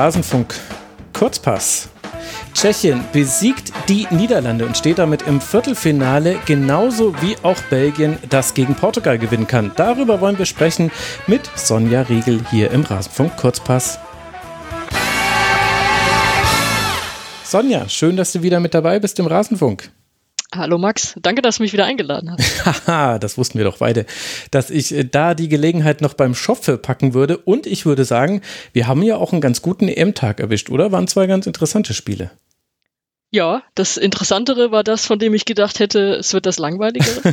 [0.00, 0.54] Rasenfunk
[1.12, 1.90] Kurzpass.
[2.54, 8.74] Tschechien besiegt die Niederlande und steht damit im Viertelfinale, genauso wie auch Belgien, das gegen
[8.74, 9.72] Portugal gewinnen kann.
[9.76, 10.90] Darüber wollen wir sprechen
[11.26, 13.98] mit Sonja Riegel hier im Rasenfunk Kurzpass.
[17.44, 19.90] Sonja, schön, dass du wieder mit dabei bist im Rasenfunk.
[20.52, 22.66] Hallo Max, danke, dass du mich wieder eingeladen hast.
[22.86, 24.04] Haha, das wussten wir doch beide,
[24.50, 27.38] dass ich äh, da die Gelegenheit noch beim Schopfe packen würde.
[27.38, 30.90] Und ich würde sagen, wir haben ja auch einen ganz guten EM-Tag erwischt, oder?
[30.90, 32.32] Waren zwei ganz interessante Spiele.
[33.30, 37.32] Ja, das Interessantere war das, von dem ich gedacht hätte, es wird das Langweiligere.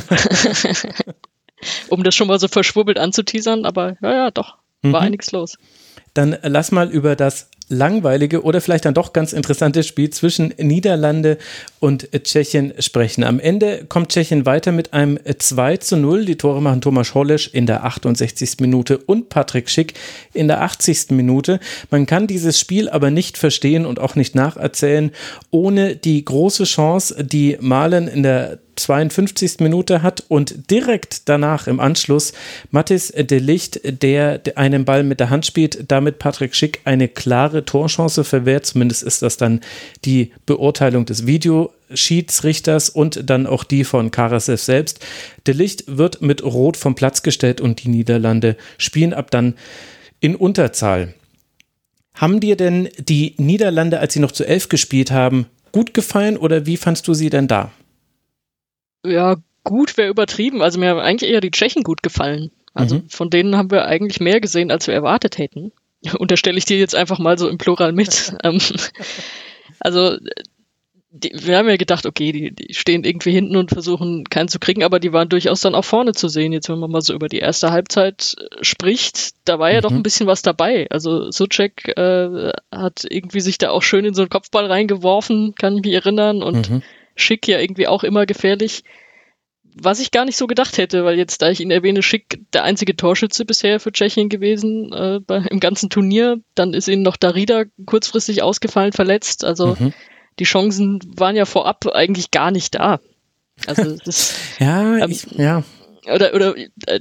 [1.88, 5.06] um das schon mal so verschwurbelt anzuteasern, aber ja, ja, doch, war mhm.
[5.06, 5.58] einiges los.
[6.14, 11.38] Dann lass mal über das langweilige oder vielleicht dann doch ganz interessante Spiel zwischen Niederlande
[11.80, 13.24] und Tschechien sprechen.
[13.24, 16.24] Am Ende kommt Tschechien weiter mit einem 2 zu 0.
[16.24, 18.56] Die Tore machen Thomas Hollesch in der 68.
[18.60, 19.94] Minute und Patrick Schick
[20.32, 21.10] in der 80.
[21.10, 21.60] Minute.
[21.90, 25.10] Man kann dieses Spiel aber nicht verstehen und auch nicht nacherzählen,
[25.50, 29.60] ohne die große Chance, die Malen in der 52.
[29.60, 32.32] Minute hat und direkt danach im Anschluss
[32.70, 37.64] Mathis de Licht, der einen Ball mit der Hand spielt, damit Patrick Schick eine klare
[37.64, 38.66] Torchance verwehrt.
[38.66, 39.60] Zumindest ist das dann
[40.04, 45.00] die Beurteilung des Videoschiedsrichters und dann auch die von Karasev selbst.
[45.46, 49.54] De Licht wird mit Rot vom Platz gestellt und die Niederlande spielen ab dann
[50.20, 51.14] in Unterzahl.
[52.14, 56.66] Haben dir denn die Niederlande, als sie noch zu elf gespielt haben, gut gefallen oder
[56.66, 57.70] wie fandst du sie denn da?
[59.04, 60.62] Ja, gut wäre übertrieben.
[60.62, 62.50] Also mir haben eigentlich eher die Tschechen gut gefallen.
[62.74, 63.08] Also mhm.
[63.08, 65.72] von denen haben wir eigentlich mehr gesehen, als wir erwartet hätten.
[66.18, 68.34] Unterstelle ich dir jetzt einfach mal so im Plural mit.
[68.44, 68.60] Ähm,
[69.80, 70.16] also
[71.10, 74.58] die, wir haben ja gedacht, okay, die, die stehen irgendwie hinten und versuchen keinen zu
[74.58, 76.52] kriegen, aber die waren durchaus dann auch vorne zu sehen.
[76.52, 79.82] Jetzt, wenn man mal so über die erste Halbzeit äh, spricht, da war ja mhm.
[79.82, 80.86] doch ein bisschen was dabei.
[80.90, 85.76] Also Suchek äh, hat irgendwie sich da auch schön in so einen Kopfball reingeworfen, kann
[85.76, 86.82] ich mich erinnern, und mhm.
[87.18, 88.84] Schick ja irgendwie auch immer gefährlich.
[89.80, 92.64] Was ich gar nicht so gedacht hätte, weil jetzt, da ich ihn erwähne, Schick der
[92.64, 96.40] einzige Torschütze bisher für Tschechien gewesen äh, bei, im ganzen Turnier.
[96.54, 99.44] Dann ist ihnen noch Darida kurzfristig ausgefallen, verletzt.
[99.44, 99.92] Also mhm.
[100.38, 102.98] die Chancen waren ja vorab eigentlich gar nicht da.
[103.66, 105.62] Also das, ja, ähm, ich, ja.
[106.12, 107.00] Oder, oder äh,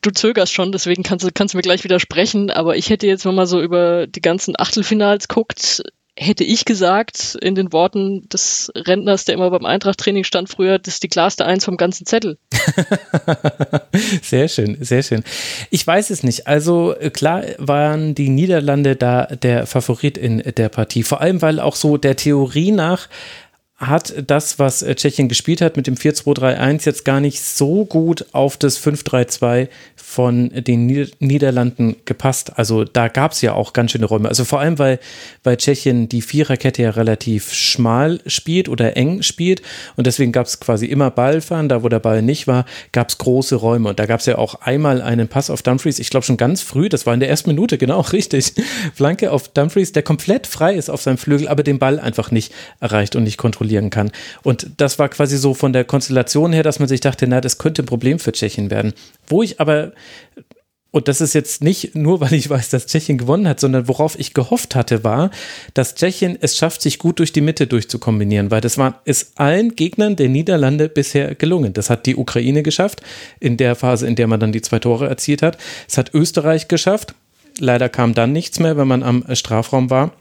[0.00, 3.24] du zögerst schon, deswegen kannst du, kannst du mir gleich widersprechen, aber ich hätte jetzt,
[3.24, 5.82] wenn man so über die ganzen Achtelfinals guckt,
[6.18, 10.94] hätte ich gesagt, in den Worten des Rentners, der immer beim Eintracht-Training stand früher, das
[10.94, 12.38] ist die klarste Eins vom ganzen Zettel.
[14.22, 15.22] sehr schön, sehr schön.
[15.70, 16.46] Ich weiß es nicht.
[16.46, 21.02] Also äh, klar waren die Niederlande da der Favorit in der Partie.
[21.02, 23.08] Vor allem, weil auch so der Theorie nach
[23.78, 28.24] hat das, was äh, Tschechien gespielt hat mit dem 4-2-3-1 jetzt gar nicht so gut
[28.32, 30.86] auf das 5-3-2 von den
[31.18, 32.58] Niederlanden gepasst.
[32.58, 34.28] Also da gab es ja auch ganz schöne Räume.
[34.28, 34.98] Also vor allem, weil,
[35.44, 39.60] weil Tschechien die Viererkette ja relativ schmal spielt oder eng spielt
[39.96, 41.68] und deswegen gab es quasi immer Ballfahren.
[41.68, 43.90] Da, wo der Ball nicht war, gab es große Räume.
[43.90, 46.62] Und da gab es ja auch einmal einen Pass auf Dumfries, ich glaube schon ganz
[46.62, 48.54] früh, das war in der ersten Minute, genau, richtig.
[48.94, 52.54] Flanke auf Dumfries, der komplett frei ist auf seinem Flügel, aber den Ball einfach nicht
[52.80, 53.36] erreicht und nicht
[53.66, 54.10] kontrollieren kann.
[54.42, 57.58] Und das war quasi so von der Konstellation her, dass man sich dachte, na, das
[57.58, 58.92] könnte ein Problem für Tschechien werden.
[59.26, 59.92] Wo ich aber
[60.92, 64.18] und das ist jetzt nicht nur, weil ich weiß, dass Tschechien gewonnen hat, sondern worauf
[64.18, 65.30] ich gehofft hatte, war,
[65.74, 69.76] dass Tschechien es schafft, sich gut durch die Mitte durchzukombinieren, weil das war, ist allen
[69.76, 71.74] Gegnern der Niederlande bisher gelungen.
[71.74, 73.02] Das hat die Ukraine geschafft,
[73.40, 75.58] in der Phase, in der man dann die zwei Tore erzielt hat.
[75.86, 77.14] Es hat Österreich geschafft.
[77.58, 80.12] Leider kam dann nichts mehr, wenn man am Strafraum war.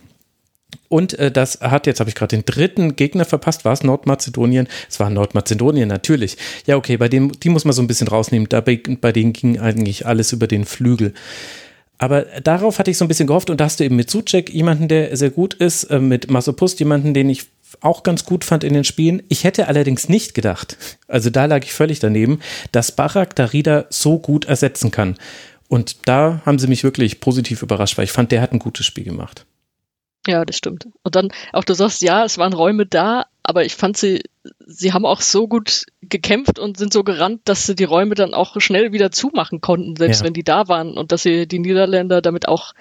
[0.90, 4.68] Und äh, das hat, jetzt habe ich gerade den dritten Gegner verpasst, war es Nordmazedonien?
[4.90, 6.38] Es war Nordmazedonien, natürlich.
[6.66, 8.50] Ja, okay, bei dem, die muss man so ein bisschen rausnehmen.
[8.50, 11.14] Dabei, bei denen ging eigentlich alles über den Flügel.
[11.98, 14.50] Aber darauf hatte ich so ein bisschen gehofft und da hast du eben mit Suchek
[14.50, 17.46] jemanden, der sehr gut ist, äh, mit Masopust jemanden, den ich
[17.82, 19.24] auch ganz gut fand in den Spielen.
[19.30, 20.78] Ich hätte allerdings nicht gedacht,
[21.08, 22.40] also da lag ich völlig daneben,
[22.72, 25.16] dass Barak Darida so gut ersetzen kann.
[25.68, 28.86] Und da haben sie mich wirklich positiv überrascht, weil ich fand, der hat ein gutes
[28.86, 29.46] Spiel gemacht.
[30.28, 30.88] Ja, das stimmt.
[31.04, 34.24] Und dann auch du sagst, ja, es waren Räume da, aber ich fand sie,
[34.66, 38.34] sie haben auch so gut gekämpft und sind so gerannt, dass sie die Räume dann
[38.34, 40.26] auch schnell wieder zumachen konnten, selbst ja.
[40.26, 42.74] wenn die da waren und dass sie die Niederländer damit auch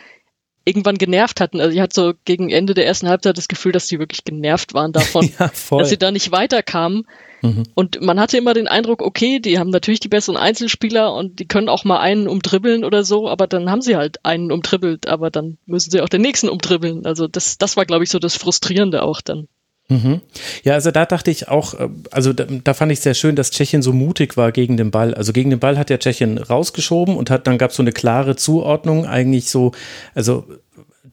[0.64, 1.61] irgendwann genervt hatten.
[1.61, 4.75] Also ich hatte so gegen Ende der ersten Halbzeit das Gefühl, dass die wirklich genervt
[4.75, 7.06] waren davon, ja, dass sie da nicht weiterkamen.
[7.43, 7.64] Mhm.
[7.75, 11.46] Und man hatte immer den Eindruck, okay, die haben natürlich die besseren Einzelspieler und die
[11.46, 15.31] können auch mal einen umdribbeln oder so, aber dann haben sie halt einen umdribbelt, aber
[15.31, 17.05] dann müssen sie auch den nächsten umdribbeln.
[17.05, 19.49] Also das, das war, glaube ich, so das Frustrierende auch dann.
[19.88, 20.22] Mhm.
[20.62, 23.50] Ja, also da dachte ich auch, äh, also da, da, fand ich sehr schön, dass
[23.50, 25.14] Tschechien so mutig war gegen den Ball.
[25.14, 27.92] Also gegen den Ball hat ja Tschechien rausgeschoben und hat dann gab es so eine
[27.92, 29.72] klare Zuordnung, eigentlich so,
[30.14, 30.44] also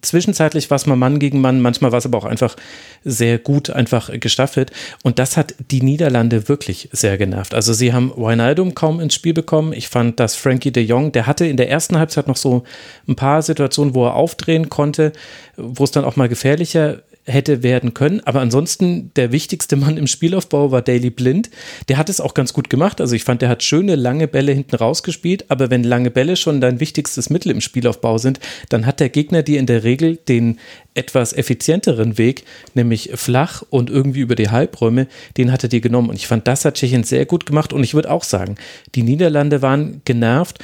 [0.02, 2.56] zwischenzeitlich war es mal Mann gegen Mann, manchmal war es aber auch einfach
[3.04, 4.72] sehr gut einfach gestaffelt.
[5.04, 7.54] Und das hat die Niederlande wirklich sehr genervt.
[7.54, 9.74] Also sie haben Wijnaldum kaum ins Spiel bekommen.
[9.74, 12.64] Ich fand, dass Frankie de Jong, der hatte in der ersten Halbzeit noch so
[13.08, 15.12] ein paar Situationen, wo er aufdrehen konnte,
[15.58, 18.22] wo es dann auch mal gefährlicher hätte werden können.
[18.22, 21.50] Aber ansonsten der wichtigste Mann im Spielaufbau war Daily Blind.
[21.88, 23.00] Der hat es auch ganz gut gemacht.
[23.00, 25.46] Also ich fand, der hat schöne lange Bälle hinten rausgespielt.
[25.50, 28.40] Aber wenn lange Bälle schon dein wichtigstes Mittel im Spielaufbau sind,
[28.70, 30.60] dann hat der Gegner dir in der Regel den
[30.94, 35.08] etwas effizienteren Weg, nämlich flach und irgendwie über die Halbräume,
[35.38, 36.10] den hat er dir genommen.
[36.10, 37.72] Und ich fand, das hat Tschechien sehr gut gemacht.
[37.72, 38.56] Und ich würde auch sagen,
[38.96, 40.60] die Niederlande waren genervt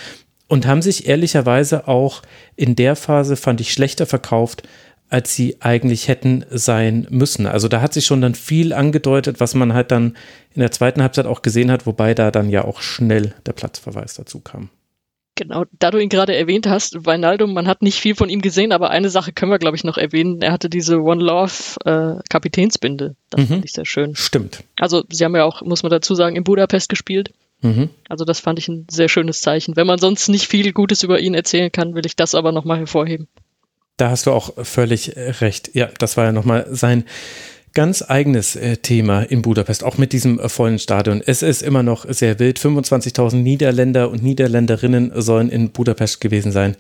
[0.47, 2.21] und haben sich ehrlicherweise auch
[2.55, 4.63] in der Phase, fand ich, schlechter verkauft
[5.09, 7.45] als sie eigentlich hätten sein müssen.
[7.45, 10.17] Also da hat sich schon dann viel angedeutet, was man halt dann
[10.53, 14.15] in der zweiten Halbzeit auch gesehen hat, wobei da dann ja auch schnell der Platzverweis
[14.15, 14.69] dazu kam.
[15.35, 18.71] Genau, da du ihn gerade erwähnt hast, Weinaldum, man hat nicht viel von ihm gesehen,
[18.71, 20.41] aber eine Sache können wir, glaube ich, noch erwähnen.
[20.41, 21.53] Er hatte diese One Love
[21.85, 23.15] äh, Kapitänsbinde.
[23.29, 23.47] Das mhm.
[23.47, 24.15] fand ich sehr schön.
[24.15, 24.63] Stimmt.
[24.79, 27.33] Also sie haben ja auch, muss man dazu sagen, in Budapest gespielt.
[27.61, 27.89] Mhm.
[28.09, 29.75] Also das fand ich ein sehr schönes Zeichen.
[29.75, 32.79] Wenn man sonst nicht viel Gutes über ihn erzählen kann, will ich das aber nochmal
[32.79, 33.27] hervorheben.
[33.97, 35.71] Da hast du auch völlig äh, recht.
[35.73, 37.03] Ja, das war ja nochmal sein
[37.73, 41.21] ganz eigenes äh, Thema in Budapest, auch mit diesem äh, vollen Stadion.
[41.25, 42.59] Es ist immer noch sehr wild.
[42.59, 46.75] 25.000 Niederländer und Niederländerinnen sollen in Budapest gewesen sein.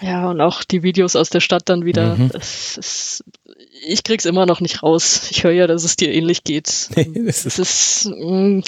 [0.00, 2.16] Ja, und auch die Videos aus der Stadt dann wieder.
[2.16, 2.30] Mhm.
[2.30, 3.24] Ist,
[3.86, 5.28] ich krieg's immer noch nicht raus.
[5.30, 6.88] Ich höre ja, dass es dir ähnlich geht.
[6.96, 8.62] Nee, es ist, ist mh, mm,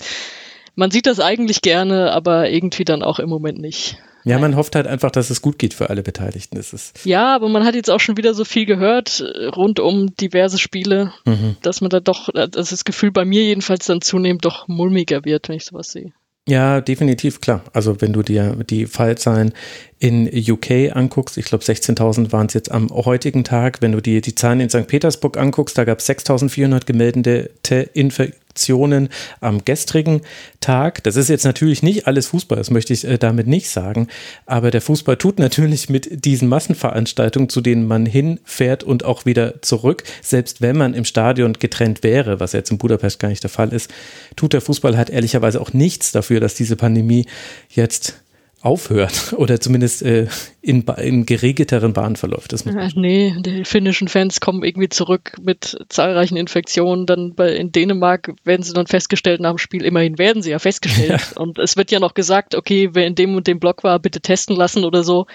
[0.74, 3.98] man sieht das eigentlich gerne, aber irgendwie dann auch im Moment nicht.
[4.24, 6.56] Ja, man hofft halt einfach, dass es gut geht für alle Beteiligten.
[6.56, 9.80] Das ist ja, aber man hat jetzt auch schon wieder so viel gehört äh, rund
[9.80, 11.56] um diverse Spiele, mhm.
[11.62, 15.24] dass man da doch, äh, dass das Gefühl bei mir jedenfalls dann zunehmend doch mulmiger
[15.24, 16.12] wird, wenn ich sowas sehe.
[16.48, 17.62] Ja, definitiv, klar.
[17.72, 19.52] Also wenn du dir die Fallzahlen
[20.00, 24.20] in UK anguckst, ich glaube 16.000 waren es jetzt am heutigen Tag, wenn du dir
[24.20, 24.88] die Zahlen in St.
[24.88, 28.20] Petersburg anguckst, da gab es 6.400 gemeldete Inf
[28.52, 29.08] Aktionen
[29.40, 30.20] am gestrigen
[30.60, 31.02] Tag.
[31.04, 34.08] Das ist jetzt natürlich nicht alles Fußball, das möchte ich äh, damit nicht sagen,
[34.44, 39.62] aber der Fußball tut natürlich mit diesen Massenveranstaltungen, zu denen man hinfährt und auch wieder
[39.62, 43.50] zurück, selbst wenn man im Stadion getrennt wäre, was jetzt in Budapest gar nicht der
[43.50, 43.90] Fall ist,
[44.36, 47.26] tut der Fußball halt ehrlicherweise auch nichts dafür, dass diese Pandemie
[47.70, 48.21] jetzt
[48.62, 50.28] aufhört oder zumindest äh,
[50.60, 52.52] in, in geregelteren Bahnen verläuft.
[52.52, 57.06] Das ja, nee, die finnischen Fans kommen irgendwie zurück mit zahlreichen Infektionen.
[57.06, 59.84] Dann bei, in Dänemark werden sie dann festgestellt nach dem Spiel.
[59.84, 61.02] Immerhin werden sie ja festgestellt.
[61.12, 61.18] Ja.
[61.36, 64.20] Und es wird ja noch gesagt, okay, wer in dem und dem Block war, bitte
[64.20, 65.26] testen lassen oder so.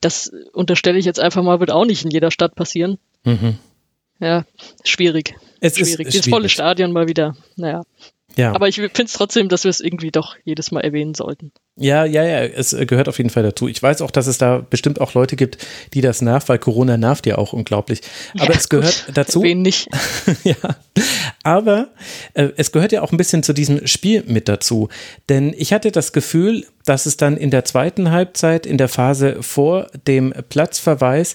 [0.00, 2.98] Das unterstelle ich jetzt einfach mal, wird auch nicht in jeder Stadt passieren.
[3.24, 3.58] Mhm.
[4.18, 4.44] Ja,
[4.82, 5.34] schwierig.
[5.60, 6.06] Es schwierig.
[6.06, 7.36] Ist Dieses volle Stadion mal wieder.
[7.56, 7.82] Naja.
[8.36, 8.52] Ja.
[8.52, 11.52] Aber ich finde es trotzdem, dass wir es irgendwie doch jedes Mal erwähnen sollten.
[11.76, 13.66] Ja, ja, ja, es gehört auf jeden Fall dazu.
[13.66, 15.58] Ich weiß auch, dass es da bestimmt auch Leute gibt,
[15.94, 18.00] die das nervt, weil Corona nervt ja auch unglaublich.
[18.38, 19.16] Aber ja, es gehört gut.
[19.16, 19.42] dazu.
[19.42, 19.88] Wen nicht.
[20.44, 20.54] ja.
[21.42, 21.88] Aber
[22.34, 24.88] äh, es gehört ja auch ein bisschen zu diesem Spiel mit dazu.
[25.28, 29.42] Denn ich hatte das Gefühl, dass es dann in der zweiten Halbzeit, in der Phase
[29.42, 31.34] vor dem Platzverweis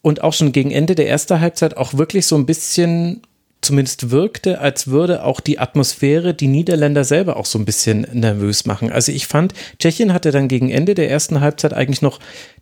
[0.00, 3.22] und auch schon gegen Ende der ersten Halbzeit auch wirklich so ein bisschen
[3.62, 8.66] zumindest wirkte, als würde auch die Atmosphäre die Niederländer selber auch so ein bisschen nervös
[8.66, 8.90] machen.
[8.90, 12.18] Also ich fand, Tschechien hatte dann gegen Ende der ersten Halbzeit eigentlich noch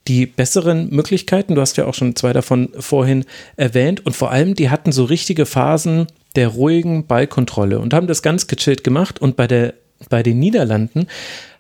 [0.07, 1.55] die besseren Möglichkeiten.
[1.55, 3.25] Du hast ja auch schon zwei davon vorhin
[3.57, 4.05] erwähnt.
[4.05, 8.47] Und vor allem, die hatten so richtige Phasen der ruhigen Ballkontrolle und haben das ganz
[8.47, 9.21] gechillt gemacht.
[9.21, 9.75] Und bei, der,
[10.11, 11.07] bei den Niederlanden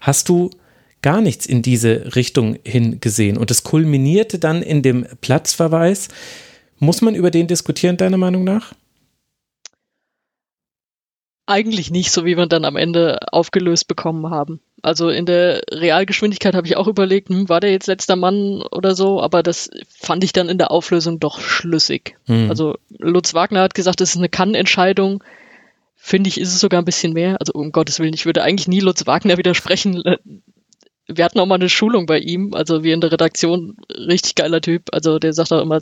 [0.00, 0.50] hast du
[1.02, 3.38] gar nichts in diese Richtung hingesehen.
[3.38, 6.08] Und es kulminierte dann in dem Platzverweis.
[6.78, 8.74] Muss man über den diskutieren, deiner Meinung nach?
[11.50, 14.60] Eigentlich nicht, so wie wir dann am Ende aufgelöst bekommen haben.
[14.82, 18.94] Also in der Realgeschwindigkeit habe ich auch überlegt, hm, war der jetzt letzter Mann oder
[18.94, 22.16] so, aber das fand ich dann in der Auflösung doch schlüssig.
[22.26, 22.48] Hm.
[22.50, 25.24] Also Lutz Wagner hat gesagt, es ist eine Kann-Entscheidung.
[25.96, 27.36] Finde ich, ist es sogar ein bisschen mehr.
[27.40, 30.04] Also um Gottes Willen, ich würde eigentlich nie Lutz Wagner widersprechen.
[31.08, 34.60] Wir hatten auch mal eine Schulung bei ihm, also wir in der Redaktion, richtig geiler
[34.60, 34.84] Typ.
[34.92, 35.80] Also der sagt auch immer,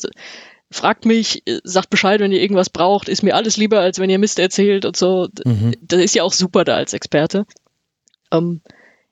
[0.71, 4.11] fragt mich, äh, sagt Bescheid, wenn ihr irgendwas braucht, ist mir alles lieber, als wenn
[4.11, 5.29] ihr Mist erzählt und so.
[5.45, 5.75] Mhm.
[5.81, 7.47] Das ist ja auch super da als Experte.
[8.31, 8.61] Ähm,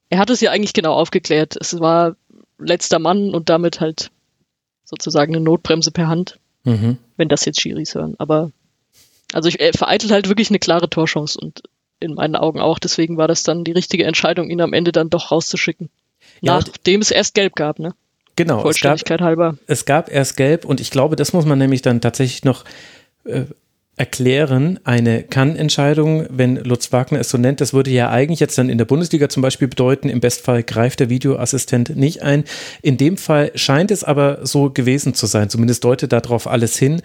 [0.08, 1.56] er hat es ja eigentlich genau aufgeklärt.
[1.60, 2.16] Es war
[2.58, 4.10] letzter Mann und damit halt
[4.84, 6.98] sozusagen eine Notbremse per Hand, mhm.
[7.16, 8.14] wenn das jetzt Schiris hören.
[8.18, 8.52] Aber
[9.32, 11.62] also ich, er vereitelt halt wirklich eine klare Torchance und
[11.98, 12.78] in meinen Augen auch.
[12.78, 15.90] Deswegen war das dann die richtige Entscheidung, ihn am Ende dann doch rauszuschicken.
[16.40, 17.94] Ja, Nachdem es erst gelb gab, ne?
[18.36, 18.60] Genau.
[18.60, 19.58] Vollständigkeit es gab, halber.
[19.66, 22.64] Es gab erst gelb und ich glaube, das muss man nämlich dann tatsächlich noch
[23.24, 23.44] äh,
[23.98, 28.68] erklären, eine Kann-Entscheidung, wenn Lutz Wagner es so nennt, das würde ja eigentlich jetzt dann
[28.68, 32.44] in der Bundesliga zum Beispiel bedeuten, im Bestfall greift der Videoassistent nicht ein.
[32.82, 35.48] In dem Fall scheint es aber so gewesen zu sein.
[35.48, 37.00] Zumindest deutet darauf alles hin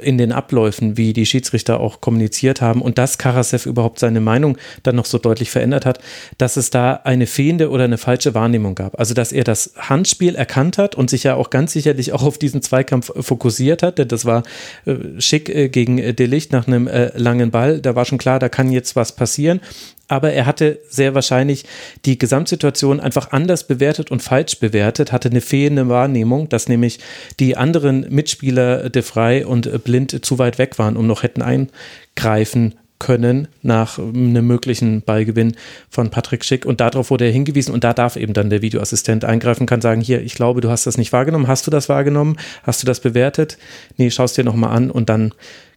[0.00, 4.58] in den Abläufen, wie die Schiedsrichter auch kommuniziert haben und dass Karasev überhaupt seine Meinung
[4.82, 6.00] dann noch so deutlich verändert hat,
[6.38, 8.98] dass es da eine fehlende oder eine falsche Wahrnehmung gab.
[8.98, 12.36] Also, dass er das Handspiel erkannt hat und sich ja auch ganz sicherlich auch auf
[12.36, 14.42] diesen Zweikampf fokussiert hat, denn das war
[14.86, 17.80] äh, schick äh, gegen äh, Delicht nach einem äh, langen Ball.
[17.80, 19.60] Da war schon klar, da kann jetzt was passieren.
[20.08, 21.64] Aber er hatte sehr wahrscheinlich
[22.04, 27.00] die Gesamtsituation einfach anders bewertet und falsch bewertet, hatte eine fehlende Wahrnehmung, dass nämlich
[27.38, 32.74] die anderen Mitspieler De Frey und Blind zu weit weg waren, um noch hätten eingreifen
[32.98, 35.56] können nach einem möglichen Ballgewinn
[35.90, 36.64] von Patrick Schick.
[36.64, 40.00] Und darauf wurde er hingewiesen und da darf eben dann der Videoassistent eingreifen, kann sagen,
[40.00, 41.48] hier, ich glaube, du hast das nicht wahrgenommen.
[41.48, 42.36] Hast du das wahrgenommen?
[42.62, 43.58] Hast du das bewertet?
[43.96, 45.32] Nee, schaust dir nochmal an und dann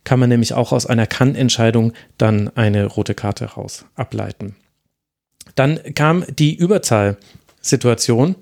[0.05, 4.55] kann man nämlich auch aus einer Kann-Entscheidung dann eine rote Karte raus ableiten.
[5.55, 8.35] Dann kam die Überzahlsituation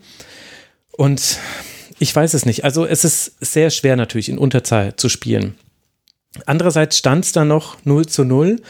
[0.91, 1.39] und
[1.99, 2.63] ich weiß es nicht.
[2.63, 5.55] Also es ist sehr schwer natürlich in Unterzahl zu spielen.
[6.45, 8.61] Andererseits stand es dann noch 0 zu 0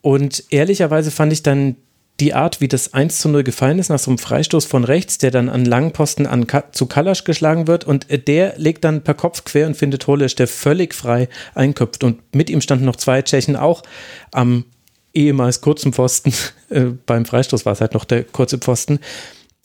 [0.00, 1.76] und ehrlicherweise fand ich dann
[2.20, 5.18] die Art, wie das 1 zu 0 gefallen ist, nach so einem Freistoß von rechts,
[5.18, 9.02] der dann an langen Posten an Ka zu Kalasch geschlagen wird und der legt dann
[9.02, 12.96] per Kopf quer und findet Holisch, der völlig frei einköpft und mit ihm standen noch
[12.96, 13.82] zwei Tschechen auch
[14.30, 14.64] am
[15.12, 16.32] ehemals kurzen Pfosten,
[16.70, 19.00] äh, beim Freistoß war es halt noch der kurze Pfosten.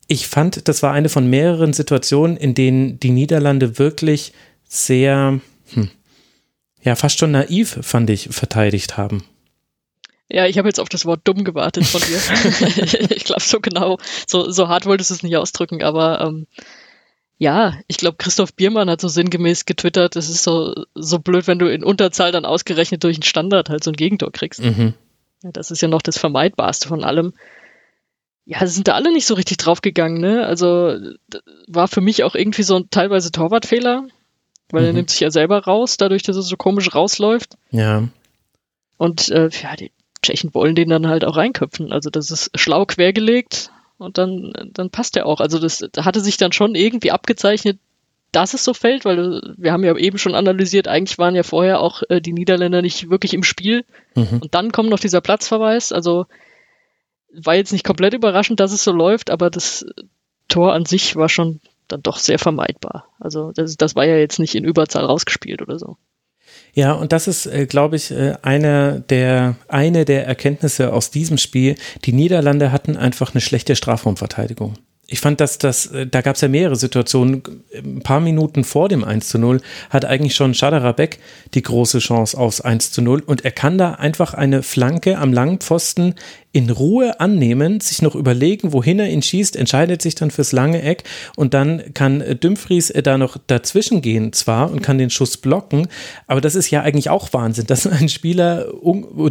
[0.08, 4.34] Ich fand, das war eine von mehreren Situationen, in denen die Niederlande wirklich
[4.68, 5.40] sehr,
[5.74, 5.90] hm,
[6.82, 9.24] ja, fast schon naiv, fand ich, verteidigt haben.
[10.32, 13.10] Ja, ich habe jetzt auf das Wort dumm gewartet von dir.
[13.16, 16.48] ich glaube, so genau, so, so hart wolltest du es nicht ausdrücken, aber ähm,
[17.40, 21.58] ja, ich glaube, Christoph Biermann hat so sinngemäß getwittert, es ist so, so blöd, wenn
[21.58, 24.62] du in Unterzahl dann ausgerechnet durch einen Standard halt so ein Gegentor kriegst.
[24.62, 24.94] Mhm.
[25.42, 27.34] Ja, das ist ja noch das Vermeidbarste von allem.
[28.46, 30.46] Ja, sind da alle nicht so richtig draufgegangen, ne?
[30.46, 30.98] Also
[31.68, 34.06] war für mich auch irgendwie so ein teilweise Torwartfehler,
[34.72, 34.88] weil mhm.
[34.88, 37.56] er nimmt sich ja selber raus, dadurch, dass er so komisch rausläuft.
[37.72, 38.10] Ja.
[38.98, 41.92] Und äh, ja, die, Tschechen wollen den dann halt auch reinköpfen.
[41.92, 45.40] Also das ist schlau quergelegt und dann, dann passt er auch.
[45.40, 47.80] Also das hatte sich dann schon irgendwie abgezeichnet,
[48.32, 51.80] dass es so fällt, weil wir haben ja eben schon analysiert, eigentlich waren ja vorher
[51.80, 53.86] auch äh, die Niederländer nicht wirklich im Spiel.
[54.16, 54.40] Mhm.
[54.42, 55.92] Und dann kommt noch dieser Platzverweis.
[55.92, 56.28] Also
[57.34, 59.86] war jetzt nicht komplett überraschend, dass es so läuft, aber das
[60.48, 63.08] Tor an sich war schon dann doch sehr vermeidbar.
[63.20, 65.98] Also das, das war ja jetzt nicht in Überzahl rausgespielt oder so.
[66.80, 71.38] Ja, und das ist, äh, glaube ich, äh, eine der, eine der Erkenntnisse aus diesem
[71.38, 71.76] Spiel.
[72.06, 74.76] Die Niederlande hatten einfach eine schlechte Strafraumverteidigung
[75.12, 77.42] ich fand, dass das, äh, da gab es ja mehrere Situationen.
[77.76, 81.20] Ein paar Minuten vor dem 1 zu 0 hat eigentlich schon Schaderabek
[81.54, 85.34] die große Chance aufs 1 zu 0 und er kann da einfach eine Flanke am
[85.34, 86.16] langen Pfosten
[86.52, 90.82] in Ruhe annehmen, sich noch überlegen, wohin er ihn schießt, entscheidet sich dann fürs lange
[90.82, 91.04] Eck
[91.36, 95.88] und dann kann Dümfries da noch dazwischen gehen zwar und kann den Schuss blocken,
[96.26, 98.66] aber das ist ja eigentlich auch Wahnsinn, dass ein Spieler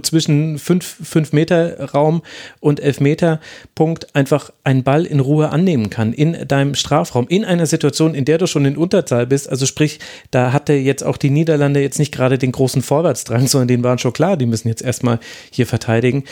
[0.02, 2.22] zwischen 5 Meter Raum
[2.60, 3.40] und 11 Meter
[3.74, 8.26] Punkt einfach einen Ball in Ruhe annehmen kann in deinem Strafraum, in einer Situation, in
[8.26, 9.98] der du schon in Unterzahl bist, also sprich,
[10.30, 13.98] da hatte jetzt auch die Niederlande jetzt nicht gerade den großen Vorwärtsdrang, sondern denen waren
[13.98, 15.18] schon klar, die müssen jetzt erstmal
[15.50, 16.22] hier verteidigen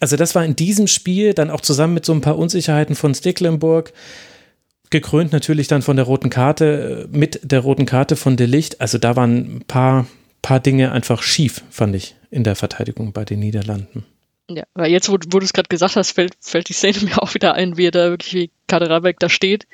[0.00, 3.14] also das war in diesem Spiel dann auch zusammen mit so ein paar Unsicherheiten von
[3.14, 3.92] Sticklenburg,
[4.90, 8.80] gekrönt natürlich dann von der roten Karte, äh, mit der roten Karte von De Licht.
[8.80, 10.06] Also da waren ein paar,
[10.42, 14.04] paar Dinge einfach schief, fand ich, in der Verteidigung bei den Niederlanden.
[14.48, 17.22] Ja, weil jetzt, wo, wo du es gerade gesagt hast, fällt, fällt die Szene mir
[17.22, 19.66] auch wieder ein, wie er da wirklich wie Kaderabek da steht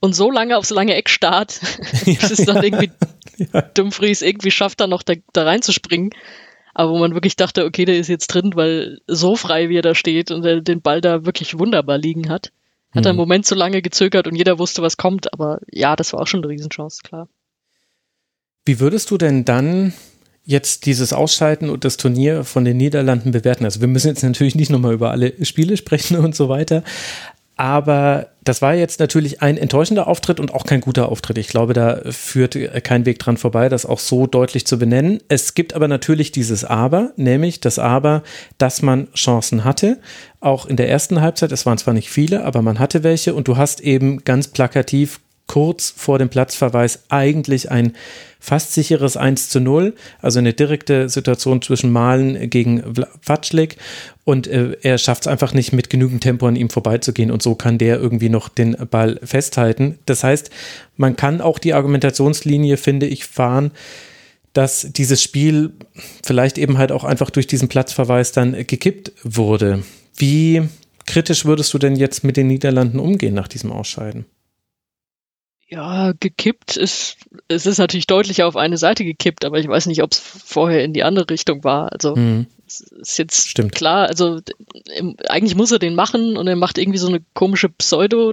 [0.00, 1.60] und so lange aufs lange Eck starrt,
[2.04, 2.90] bis es dann irgendwie
[3.52, 3.62] ja.
[3.62, 6.10] Dumfries irgendwie schafft, da noch da, da reinzuspringen
[6.78, 9.82] aber wo man wirklich dachte, okay, der ist jetzt drin, weil so frei, wie er
[9.82, 12.52] da steht und er den Ball da wirklich wunderbar liegen hat.
[12.92, 13.08] Hat mhm.
[13.08, 16.28] einen Moment zu lange gezögert und jeder wusste, was kommt, aber ja, das war auch
[16.28, 17.28] schon eine Riesenchance, klar.
[18.64, 19.92] Wie würdest du denn dann
[20.44, 23.64] jetzt dieses Ausschalten und das Turnier von den Niederlanden bewerten?
[23.64, 26.84] Also wir müssen jetzt natürlich nicht nochmal über alle Spiele sprechen und so weiter,
[27.58, 31.38] aber das war jetzt natürlich ein enttäuschender Auftritt und auch kein guter Auftritt.
[31.38, 35.18] Ich glaube, da führt kein Weg dran vorbei, das auch so deutlich zu benennen.
[35.28, 38.22] Es gibt aber natürlich dieses Aber, nämlich das Aber,
[38.56, 39.98] dass man Chancen hatte.
[40.40, 43.48] Auch in der ersten Halbzeit, es waren zwar nicht viele, aber man hatte welche und
[43.48, 47.94] du hast eben ganz plakativ kurz vor dem Platzverweis eigentlich ein
[48.38, 52.82] fast sicheres 1 zu 0, also eine direkte Situation zwischen Malen gegen
[53.24, 53.76] Watschlik
[54.24, 57.56] und äh, er schafft es einfach nicht mit genügend Tempo an ihm vorbeizugehen und so
[57.56, 59.98] kann der irgendwie noch den Ball festhalten.
[60.06, 60.50] Das heißt,
[60.96, 63.72] man kann auch die Argumentationslinie, finde ich, fahren,
[64.52, 65.72] dass dieses Spiel
[66.24, 69.82] vielleicht eben halt auch einfach durch diesen Platzverweis dann gekippt wurde.
[70.16, 70.62] Wie
[71.06, 74.26] kritisch würdest du denn jetzt mit den Niederlanden umgehen nach diesem Ausscheiden?
[75.70, 80.02] Ja, gekippt ist, es ist natürlich deutlich auf eine Seite gekippt, aber ich weiß nicht,
[80.02, 81.92] ob es vorher in die andere Richtung war.
[81.92, 82.46] Also mhm.
[82.66, 83.74] ist jetzt Stimmt.
[83.74, 84.40] klar, also
[85.28, 88.32] eigentlich muss er den machen und er macht irgendwie so eine komische Pseudo,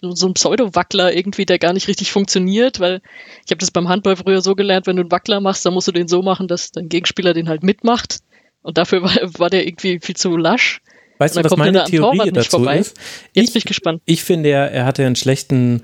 [0.00, 3.02] so ein Pseudo-Wackler irgendwie, der gar nicht richtig funktioniert, weil
[3.44, 5.88] ich habe das beim Handball früher so gelernt, wenn du einen Wackler machst, dann musst
[5.88, 8.20] du den so machen, dass dein Gegenspieler den halt mitmacht.
[8.62, 10.80] Und dafür war, war der irgendwie viel zu lasch.
[11.18, 12.78] Weißt du, was meine Theorie dazu vorbei.
[12.78, 12.96] ist?
[13.34, 14.00] Jetzt ich, bin ich gespannt.
[14.06, 15.82] Ich finde, er, er hatte einen schlechten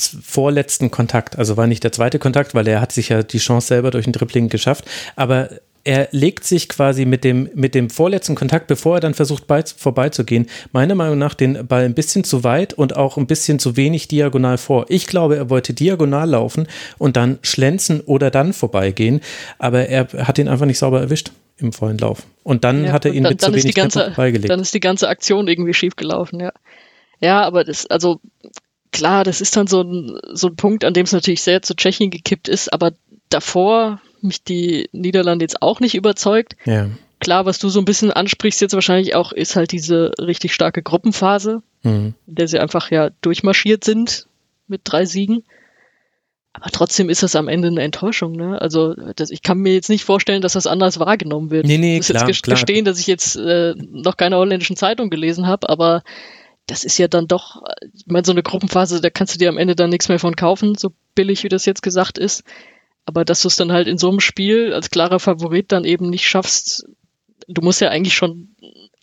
[0.00, 1.38] vorletzten Kontakt.
[1.38, 4.06] Also war nicht der zweite Kontakt, weil er hat sich ja die Chance selber durch
[4.06, 4.84] ein Dribbling geschafft.
[5.16, 5.50] Aber
[5.86, 9.62] er legt sich quasi mit dem, mit dem vorletzten Kontakt, bevor er dann versucht bei,
[9.64, 13.76] vorbeizugehen, meiner Meinung nach den Ball ein bisschen zu weit und auch ein bisschen zu
[13.76, 14.86] wenig diagonal vor.
[14.88, 16.66] Ich glaube, er wollte diagonal laufen
[16.98, 19.20] und dann schlänzen oder dann vorbeigehen,
[19.60, 22.24] aber er hat ihn einfach nicht sauber erwischt im vollen Lauf.
[22.42, 24.50] Und dann ja, hat er ihn dann, mit dann zu wenig ganze, beigelegt.
[24.50, 26.52] Dann ist die ganze Aktion irgendwie schief gelaufen, ja.
[27.20, 28.20] Ja, aber das, also
[28.96, 31.74] klar, das ist dann so ein, so ein Punkt, an dem es natürlich sehr zu
[31.74, 32.92] Tschechien gekippt ist, aber
[33.28, 36.56] davor mich die Niederlande jetzt auch nicht überzeugt.
[36.64, 36.88] Ja.
[37.20, 40.82] Klar, was du so ein bisschen ansprichst jetzt wahrscheinlich auch, ist halt diese richtig starke
[40.82, 42.14] Gruppenphase, mhm.
[42.26, 44.26] in der sie einfach ja durchmarschiert sind
[44.66, 45.44] mit drei Siegen.
[46.54, 48.58] Aber trotzdem ist das am Ende eine Enttäuschung, ne?
[48.58, 51.66] Also das, ich kann mir jetzt nicht vorstellen, dass das anders wahrgenommen wird.
[51.66, 55.10] Nee, nee, ich muss klar, jetzt gestehen, dass ich jetzt äh, noch keine holländischen Zeitung
[55.10, 56.02] gelesen habe, aber
[56.66, 57.62] das ist ja dann doch,
[57.94, 60.36] ich meine, so eine Gruppenphase, da kannst du dir am Ende dann nichts mehr von
[60.36, 62.42] kaufen, so billig wie das jetzt gesagt ist.
[63.04, 66.10] Aber dass du es dann halt in so einem Spiel als klarer Favorit dann eben
[66.10, 66.86] nicht schaffst,
[67.46, 68.48] du musst ja eigentlich schon,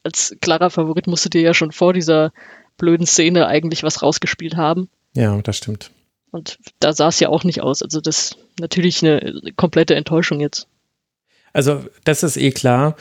[0.03, 2.33] als klarer Favorit musst du dir ja schon vor dieser
[2.77, 4.89] blöden Szene eigentlich was rausgespielt haben.
[5.13, 5.91] Ja, das stimmt.
[6.31, 7.81] Und da sah es ja auch nicht aus.
[7.81, 10.67] Also das ist natürlich eine komplette Enttäuschung jetzt.
[11.53, 12.95] Also das ist eh klar.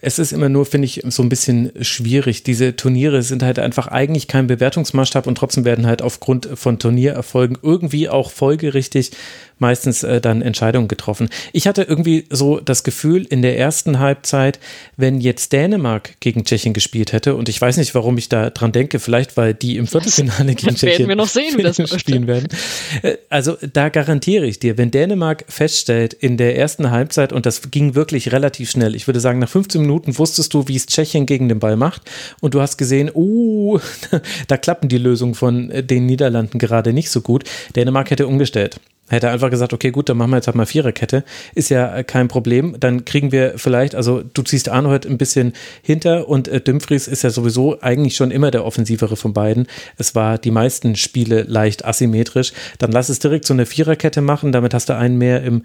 [0.00, 2.42] Es ist immer nur, finde ich, so ein bisschen schwierig.
[2.42, 7.58] Diese Turniere sind halt einfach eigentlich kein Bewertungsmaßstab und trotzdem werden halt aufgrund von Turniererfolgen
[7.62, 9.12] irgendwie auch folgerichtig
[9.58, 11.28] meistens äh, dann Entscheidungen getroffen.
[11.52, 14.58] Ich hatte irgendwie so das Gefühl in der ersten Halbzeit,
[14.96, 18.72] wenn jetzt Dänemark gegen Tschechien gespielt hätte, und ich weiß nicht, warum ich da dran
[18.72, 22.26] denke, vielleicht weil die im Viertelfinale gegen Tschechien werden wir noch sehen, wie das spielen
[22.26, 22.48] werden.
[23.02, 27.70] Äh, also da garantiere ich dir, wenn Dänemark feststellt in der ersten Halbzeit, und das
[27.70, 31.26] ging wirklich relativ schnell, ich würde sagen, nach 15 Minuten wusstest du, wie es Tschechien
[31.26, 32.02] gegen den Ball macht,
[32.40, 33.78] und du hast gesehen, uh,
[34.48, 37.44] da klappen die Lösungen von den Niederlanden gerade nicht so gut.
[37.76, 38.80] Dänemark hätte umgestellt.
[39.08, 41.24] Hätte einfach gesagt, okay, gut, dann machen wir jetzt halt mal Viererkette.
[41.54, 42.76] Ist ja kein Problem.
[42.78, 47.22] Dann kriegen wir vielleicht, also du ziehst Arnold ein bisschen hinter und äh, Dumfries ist
[47.22, 49.66] ja sowieso eigentlich schon immer der offensivere von beiden.
[49.96, 52.52] Es war die meisten Spiele leicht asymmetrisch.
[52.78, 54.52] Dann lass es direkt so eine Viererkette machen.
[54.52, 55.62] Damit hast du einen mehr im,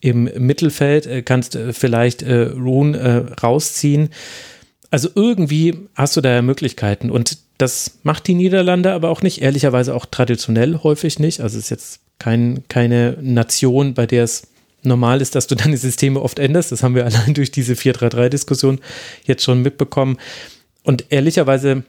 [0.00, 4.10] im Mittelfeld, äh, kannst äh, vielleicht äh, Rune äh, rausziehen.
[4.90, 9.42] Also irgendwie hast du da ja Möglichkeiten und das macht die Niederlande aber auch nicht,
[9.42, 11.40] ehrlicherweise auch traditionell häufig nicht.
[11.40, 14.48] Also es ist jetzt kein, keine Nation, bei der es
[14.82, 16.72] normal ist, dass du deine Systeme oft änderst.
[16.72, 18.80] Das haben wir allein durch diese 4-3-3-Diskussion
[19.24, 20.18] jetzt schon mitbekommen.
[20.82, 21.84] Und ehrlicherweise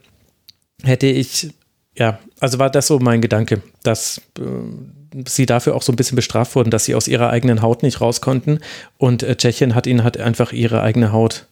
[0.84, 1.54] hätte ich,
[1.96, 6.16] ja, also war das so mein Gedanke, dass äh, sie dafür auch so ein bisschen
[6.16, 8.60] bestraft wurden, dass sie aus ihrer eigenen Haut nicht raus konnten.
[8.98, 11.48] Und äh, Tschechien hat ihnen halt einfach ihre eigene Haut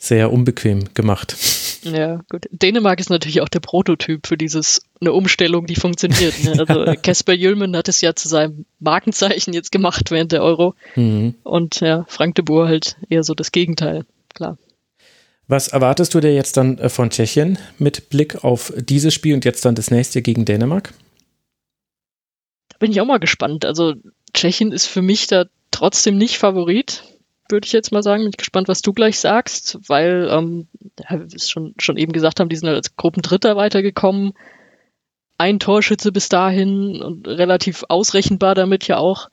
[0.00, 1.36] sehr unbequem gemacht.
[1.82, 2.46] Ja, gut.
[2.50, 6.42] Dänemark ist natürlich auch der Prototyp für dieses, eine Umstellung, die funktioniert.
[6.42, 6.64] Ne?
[6.66, 10.74] Also Casper Jülmen hat es ja zu seinem Markenzeichen jetzt gemacht während der Euro.
[10.96, 11.34] Mhm.
[11.42, 14.56] Und ja, Frank de Boer halt eher so das Gegenteil, klar.
[15.46, 19.44] Was erwartest du dir jetzt dann äh, von Tschechien mit Blick auf dieses Spiel und
[19.44, 20.94] jetzt dann das nächste gegen Dänemark?
[22.70, 23.66] Da bin ich auch mal gespannt.
[23.66, 23.94] Also
[24.32, 27.04] Tschechien ist für mich da trotzdem nicht Favorit
[27.50, 28.22] würde ich jetzt mal sagen.
[28.22, 32.40] Bin ich gespannt, was du gleich sagst, weil, ähm, ja, wir schon, schon eben gesagt
[32.40, 34.34] haben, die sind halt als Gruppendritter weitergekommen.
[35.38, 39.30] Ein Torschütze bis dahin und relativ ausrechenbar damit ja auch.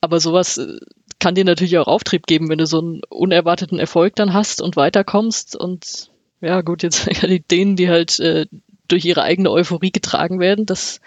[0.00, 0.78] Aber sowas äh,
[1.18, 4.76] kann dir natürlich auch Auftrieb geben, wenn du so einen unerwarteten Erfolg dann hast und
[4.76, 5.56] weiterkommst.
[5.56, 8.46] Und ja, gut, jetzt die denen, die halt äh,
[8.88, 11.00] durch ihre eigene Euphorie getragen werden, das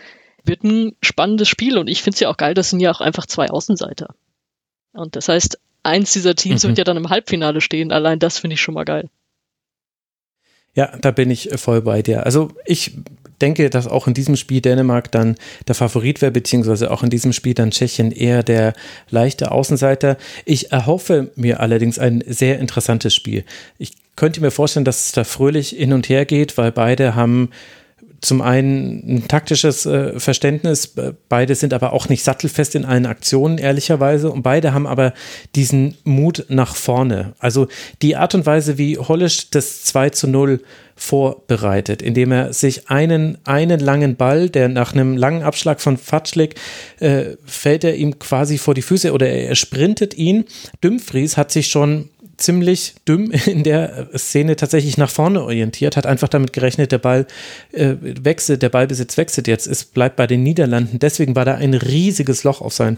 [0.43, 1.77] wird ein spannendes Spiel.
[1.77, 4.15] Und ich finde es ja auch geil, das sind ja auch einfach zwei Außenseiter.
[4.93, 6.69] Und das heißt, eins dieser Teams mhm.
[6.69, 7.91] wird ja dann im Halbfinale stehen.
[7.91, 9.09] Allein das finde ich schon mal geil.
[10.75, 12.25] Ja, da bin ich voll bei dir.
[12.25, 12.91] Also ich
[13.41, 15.35] denke, dass auch in diesem Spiel Dänemark dann
[15.67, 18.73] der Favorit wäre, beziehungsweise auch in diesem Spiel dann Tschechien eher der
[19.09, 20.17] leichte Außenseiter.
[20.45, 23.43] Ich erhoffe mir allerdings ein sehr interessantes Spiel.
[23.79, 27.49] Ich könnte mir vorstellen, dass es da fröhlich hin und her geht, weil beide haben
[28.21, 30.93] zum einen ein taktisches äh, Verständnis,
[31.29, 35.13] beide sind aber auch nicht sattelfest in allen Aktionen, ehrlicherweise, und beide haben aber
[35.55, 37.33] diesen Mut nach vorne.
[37.39, 37.67] Also
[38.01, 40.61] die Art und Weise, wie Hollisch das 2 zu 0
[40.97, 46.55] vorbereitet, indem er sich einen, einen langen Ball, der nach einem langen Abschlag von Fatschlik,
[46.99, 50.45] äh, fällt er ihm quasi vor die Füße oder er, sprintet ihn.
[50.83, 56.29] Dümfries hat sich schon ziemlich dumm in der Szene tatsächlich nach vorne orientiert, hat einfach
[56.29, 57.27] damit gerechnet, der Ball
[57.73, 60.99] äh, wechselt, der Ballbesitz wechselt jetzt, es bleibt bei den Niederlanden.
[60.99, 62.97] Deswegen war da ein riesiges Loch auf sein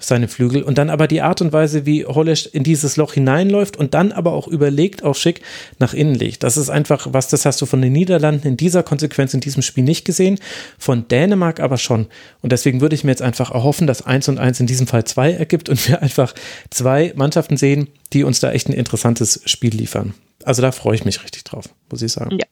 [0.00, 0.62] seine Flügel.
[0.62, 4.12] Und dann aber die Art und Weise, wie Hollesch in dieses Loch hineinläuft und dann
[4.12, 5.42] aber auch überlegt, auch schick
[5.78, 6.42] nach innen legt.
[6.42, 9.62] Das ist einfach was, das hast du von den Niederlanden in dieser Konsequenz in diesem
[9.62, 10.38] Spiel nicht gesehen,
[10.78, 12.06] von Dänemark aber schon.
[12.40, 15.04] Und deswegen würde ich mir jetzt einfach erhoffen, dass eins und eins in diesem Fall
[15.04, 16.34] zwei ergibt und wir einfach
[16.70, 20.14] zwei Mannschaften sehen, die uns da echt ein interessantes Spiel liefern.
[20.42, 22.38] Also da freue ich mich richtig drauf, muss ich sagen.
[22.38, 22.46] Ja,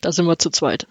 [0.00, 0.86] da sind wir zu zweit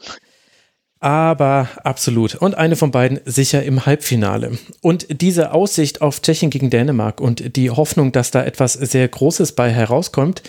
[1.02, 2.36] aber absolut.
[2.36, 4.58] Und eine von beiden sicher im Halbfinale.
[4.82, 9.54] Und diese Aussicht auf Tschechien gegen Dänemark und die Hoffnung, dass da etwas sehr Großes
[9.54, 10.44] bei herauskommt,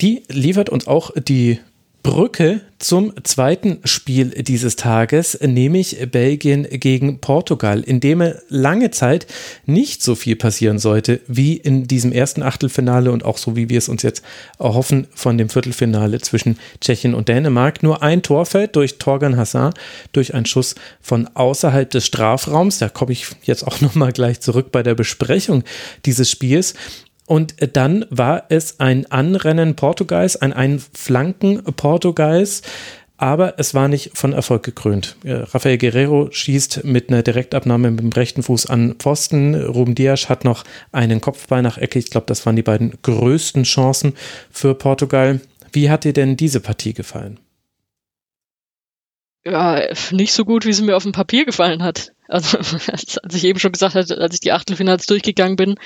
[0.00, 1.60] die liefert uns auch die
[2.02, 9.26] Brücke zum zweiten Spiel dieses Tages, nämlich Belgien gegen Portugal, in dem lange Zeit
[9.66, 13.78] nicht so viel passieren sollte wie in diesem ersten Achtelfinale und auch so wie wir
[13.78, 14.24] es uns jetzt
[14.58, 17.82] erhoffen von dem Viertelfinale zwischen Tschechien und Dänemark.
[17.82, 19.74] Nur ein Tor fällt durch Torgan Hassan,
[20.12, 22.78] durch einen Schuss von außerhalb des Strafraums.
[22.78, 25.64] Da komme ich jetzt auch nochmal gleich zurück bei der Besprechung
[26.06, 26.74] dieses Spiels.
[27.30, 32.62] Und dann war es ein Anrennen Portugals, ein Einflanken Portugals,
[33.18, 35.14] aber es war nicht von Erfolg gekrönt.
[35.24, 39.54] Rafael Guerrero schießt mit einer Direktabnahme mit dem rechten Fuß an Pfosten.
[39.54, 42.00] Ruben Dias hat noch einen Kopfball nach Ecke.
[42.00, 44.14] Ich glaube, das waren die beiden größten Chancen
[44.50, 45.40] für Portugal.
[45.70, 47.38] Wie hat dir denn diese Partie gefallen?
[49.44, 52.10] Ja, nicht so gut, wie sie mir auf dem Papier gefallen hat.
[52.26, 52.58] Also,
[52.90, 55.76] als ich eben schon gesagt hatte, als ich die Achtelfinals durchgegangen bin,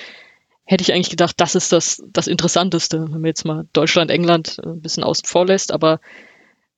[0.65, 4.59] hätte ich eigentlich gedacht, das ist das, das Interessanteste, wenn man jetzt mal Deutschland, England
[4.63, 6.01] äh, ein bisschen außen vor lässt, aber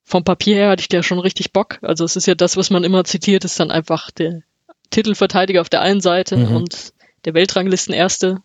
[0.02, 1.78] vom Papier her hatte ich da schon richtig Bock.
[1.82, 4.42] Also es ist ja das, was man immer zitiert, ist dann einfach der
[4.90, 6.56] Titelverteidiger auf der einen Seite mhm.
[6.56, 6.92] und
[7.24, 8.40] der Weltranglistenerste,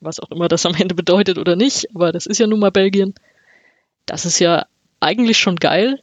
[0.00, 2.72] was auch immer das am Ende bedeutet oder nicht, aber das ist ja nun mal
[2.72, 3.14] Belgien.
[4.06, 4.66] Das ist ja
[5.00, 6.02] eigentlich schon geil.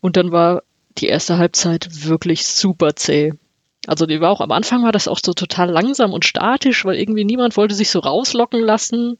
[0.00, 0.62] Und dann war
[0.98, 3.32] die erste Halbzeit wirklich super zäh.
[3.86, 6.96] Also die war auch am Anfang war das auch so total langsam und statisch, weil
[6.96, 9.16] irgendwie niemand wollte sich so rauslocken lassen.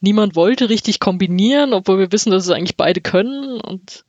[0.00, 3.60] Niemand wollte richtig kombinieren, obwohl wir wissen, dass es eigentlich beide können.
[3.60, 4.04] Und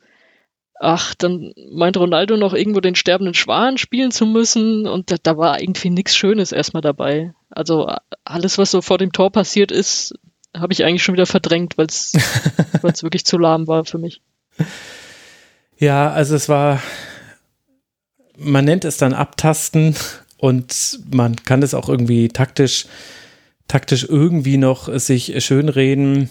[0.80, 4.88] ach, dann meint Ronaldo noch irgendwo den sterbenden Schwan spielen zu müssen.
[4.88, 7.34] Und da, da war irgendwie nichts Schönes erstmal dabei.
[7.52, 7.88] Also
[8.24, 10.16] alles, was so vor dem Tor passiert ist,
[10.58, 12.14] habe ich eigentlich schon wieder verdrängt, weil es
[13.04, 14.22] wirklich zu lahm war für mich.
[15.78, 16.82] Ja, also es war
[18.38, 19.96] man nennt es dann Abtasten
[20.38, 22.86] und man kann es auch irgendwie taktisch,
[23.68, 26.30] taktisch irgendwie noch sich schönreden.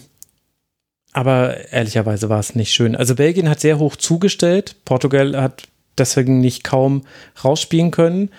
[1.12, 2.96] Aber ehrlicherweise war es nicht schön.
[2.96, 4.76] Also Belgien hat sehr hoch zugestellt.
[4.84, 5.64] Portugal hat
[5.98, 7.02] deswegen nicht kaum
[7.44, 8.30] rausspielen können.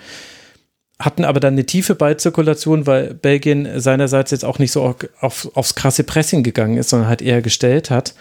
[0.98, 5.74] Hatten aber dann eine tiefe Ballzirkulation, weil Belgien seinerseits jetzt auch nicht so auf, aufs
[5.74, 8.14] krasse Pressing gegangen ist, sondern halt eher gestellt hat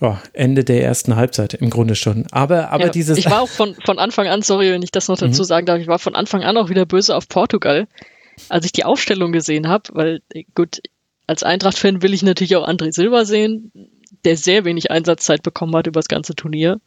[0.00, 2.26] ja, Ende der ersten Halbzeit im Grunde schon.
[2.30, 3.18] Aber, aber ja, dieses.
[3.18, 5.46] Ich war auch von, von Anfang an, sorry, wenn ich das noch dazu mhm.
[5.46, 7.86] sagen darf, ich war von Anfang an auch wieder böse auf Portugal,
[8.48, 10.20] als ich die Aufstellung gesehen habe, weil,
[10.54, 10.80] gut,
[11.26, 13.72] als Eintracht-Fan will ich natürlich auch André Silva sehen,
[14.24, 16.80] der sehr wenig Einsatzzeit bekommen hat über das ganze Turnier.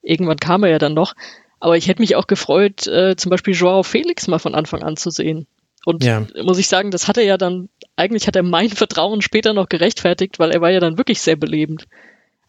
[0.00, 1.14] Irgendwann kam er ja dann noch.
[1.60, 4.96] Aber ich hätte mich auch gefreut, äh, zum Beispiel Joao Felix mal von Anfang an
[4.96, 5.46] zu sehen.
[5.84, 6.26] Und ja.
[6.42, 9.68] muss ich sagen, das hat er ja dann, eigentlich hat er mein Vertrauen später noch
[9.68, 11.86] gerechtfertigt, weil er war ja dann wirklich sehr belebend.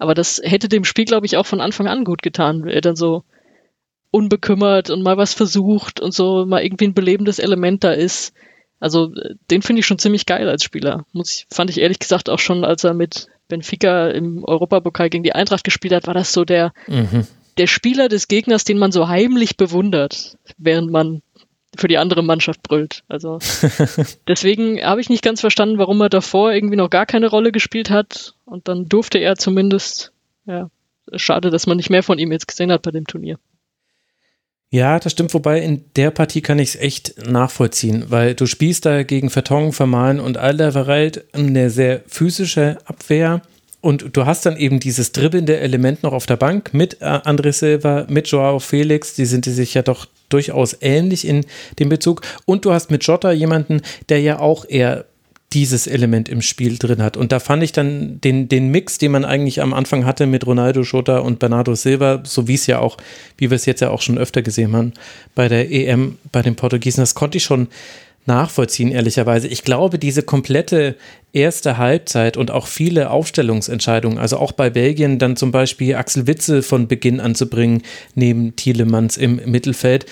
[0.04, 2.82] Aber das hätte dem Spiel, glaube ich, auch von Anfang an gut getan, wenn er
[2.82, 3.24] dann so
[4.12, 8.34] unbekümmert und mal was versucht und so mal irgendwie ein belebendes Element da ist.
[8.82, 9.14] Also
[9.50, 11.06] den finde ich schon ziemlich geil als Spieler.
[11.14, 15.24] Muss ich, fand ich ehrlich gesagt auch schon, als er mit Benfica im Europapokal gegen
[15.24, 17.26] die Eintracht gespielt hat, war das so der, mhm.
[17.58, 21.22] der Spieler des Gegners, den man so heimlich bewundert, während man
[21.78, 23.04] für die andere Mannschaft brüllt.
[23.08, 23.40] Also
[24.28, 27.90] deswegen habe ich nicht ganz verstanden, warum er davor irgendwie noch gar keine Rolle gespielt
[27.90, 30.12] hat und dann durfte er zumindest.
[30.46, 30.70] Ja,
[31.16, 33.38] schade, dass man nicht mehr von ihm jetzt gesehen hat bei dem Turnier.
[34.70, 38.88] Ja, das stimmt, wobei in der Partie kann ich es echt nachvollziehen, weil du spielst
[38.88, 43.44] da gegen Vertongen, Vermahlen und Alderweireld eine sehr physische Abwehr
[43.84, 47.52] und du hast dann eben dieses dribbelnde Element noch auf der Bank mit äh, André
[47.52, 51.46] Silva, mit Joao Felix, die sind sich ja doch durchaus ähnlich in
[51.80, 52.22] dem Bezug.
[52.46, 55.04] Und du hast mit Jota jemanden, der ja auch eher
[55.52, 57.18] dieses Element im Spiel drin hat.
[57.18, 60.48] Und da fand ich dann den, den Mix, den man eigentlich am Anfang hatte mit
[60.48, 62.96] Ronaldo Schota und Bernardo Silva, so wie es ja auch,
[63.38, 64.94] wie wir es jetzt ja auch schon öfter gesehen haben,
[65.36, 67.68] bei der EM, bei den Portugiesen, das konnte ich schon
[68.26, 69.48] nachvollziehen, ehrlicherweise.
[69.48, 70.96] Ich glaube, diese komplette
[71.34, 76.62] erste Halbzeit und auch viele Aufstellungsentscheidungen, also auch bei Belgien dann zum Beispiel Axel Witzel
[76.62, 77.84] von Beginn anzubringen,
[78.16, 80.06] neben Thielemanns im Mittelfeld.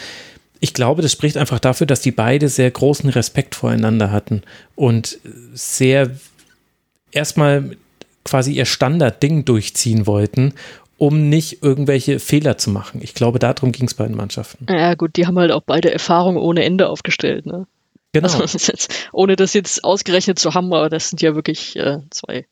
[0.59, 4.43] Ich glaube, das spricht einfach dafür, dass die beide sehr großen Respekt voreinander hatten
[4.75, 5.19] und
[5.53, 6.11] sehr
[7.11, 7.77] erstmal
[8.23, 10.53] quasi ihr Standardding durchziehen wollten
[11.01, 13.01] um nicht irgendwelche Fehler zu machen.
[13.01, 14.67] Ich glaube, darum ging es bei den Mannschaften.
[14.69, 17.47] Ja, gut, die haben halt auch beide Erfahrungen ohne Ende aufgestellt.
[17.47, 17.65] Ne?
[18.13, 18.27] Genau.
[18.39, 18.57] Also,
[19.13, 22.45] ohne das jetzt ausgerechnet zu haben, aber das sind ja wirklich äh, zwei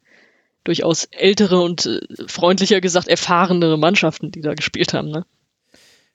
[0.64, 5.10] durchaus ältere und äh, freundlicher gesagt erfahrenere Mannschaften, die da gespielt haben.
[5.10, 5.26] Ne?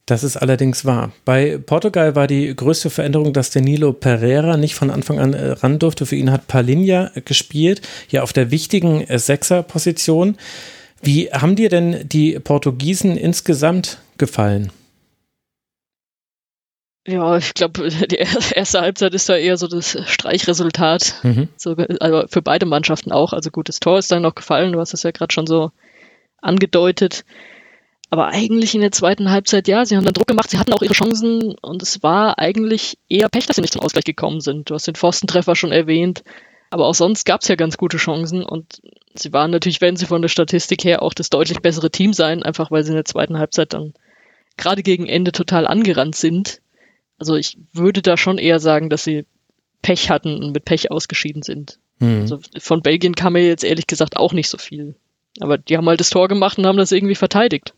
[0.06, 1.12] Das ist allerdings wahr.
[1.24, 5.78] Bei Portugal war die größte Veränderung, dass Danilo Pereira nicht von Anfang an äh, ran
[5.78, 6.04] durfte.
[6.04, 7.80] Für ihn hat Palinha gespielt,
[8.10, 10.36] ja auf der wichtigen äh, Sechser-Position.
[11.02, 14.72] Wie haben dir denn die Portugiesen insgesamt gefallen?
[17.06, 21.14] Ja, ich glaube, die erste Halbzeit ist da eher so das Streichresultat.
[21.22, 21.48] Mhm.
[21.56, 23.32] So, also für beide Mannschaften auch.
[23.32, 24.72] Also gutes Tor ist dann noch gefallen.
[24.72, 25.70] Du hast es ja gerade schon so
[26.40, 27.24] angedeutet.
[28.10, 30.82] Aber eigentlich in der zweiten Halbzeit, ja, sie haben dann Druck gemacht, sie hatten auch
[30.82, 34.70] ihre Chancen und es war eigentlich eher Pech, dass sie nicht zum Ausgleich gekommen sind.
[34.70, 36.22] Du hast den Pfostentreffer schon erwähnt,
[36.70, 38.82] aber auch sonst gab es ja ganz gute Chancen und
[39.14, 42.44] sie waren natürlich, wenn sie von der Statistik her auch das deutlich bessere Team sein,
[42.44, 43.94] einfach weil sie in der zweiten Halbzeit dann
[44.56, 46.60] gerade gegen Ende total angerannt sind
[47.18, 49.24] also ich würde da schon eher sagen, dass sie
[49.82, 51.78] Pech hatten und mit Pech ausgeschieden sind.
[51.98, 52.22] Mhm.
[52.22, 54.94] Also von Belgien kam mir jetzt ehrlich gesagt auch nicht so viel.
[55.40, 57.74] Aber die haben halt das Tor gemacht und haben das irgendwie verteidigt.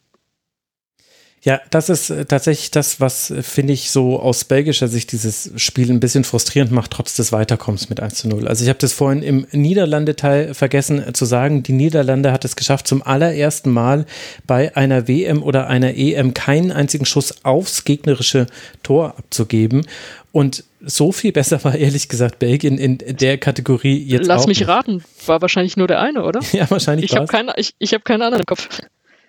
[1.46, 5.52] Ja, das ist äh, tatsächlich das, was, äh, finde ich, so aus belgischer Sicht dieses
[5.54, 8.48] Spiel ein bisschen frustrierend macht, trotz des Weiterkommens mit 1 zu 0.
[8.48, 11.62] Also ich habe das vorhin im Niederlande-Teil vergessen äh, zu sagen.
[11.62, 14.06] Die Niederlande hat es geschafft, zum allerersten Mal
[14.48, 18.46] bei einer WM oder einer EM keinen einzigen Schuss aufs gegnerische
[18.82, 19.86] Tor abzugeben.
[20.32, 24.66] Und so viel besser war ehrlich gesagt Belgien in der Kategorie jetzt Lass auch mich
[24.66, 26.40] raten, war wahrscheinlich nur der eine, oder?
[26.52, 27.12] Ja, wahrscheinlich.
[27.12, 28.68] Ich habe keine, ich, ich hab keinen anderen im Kopf.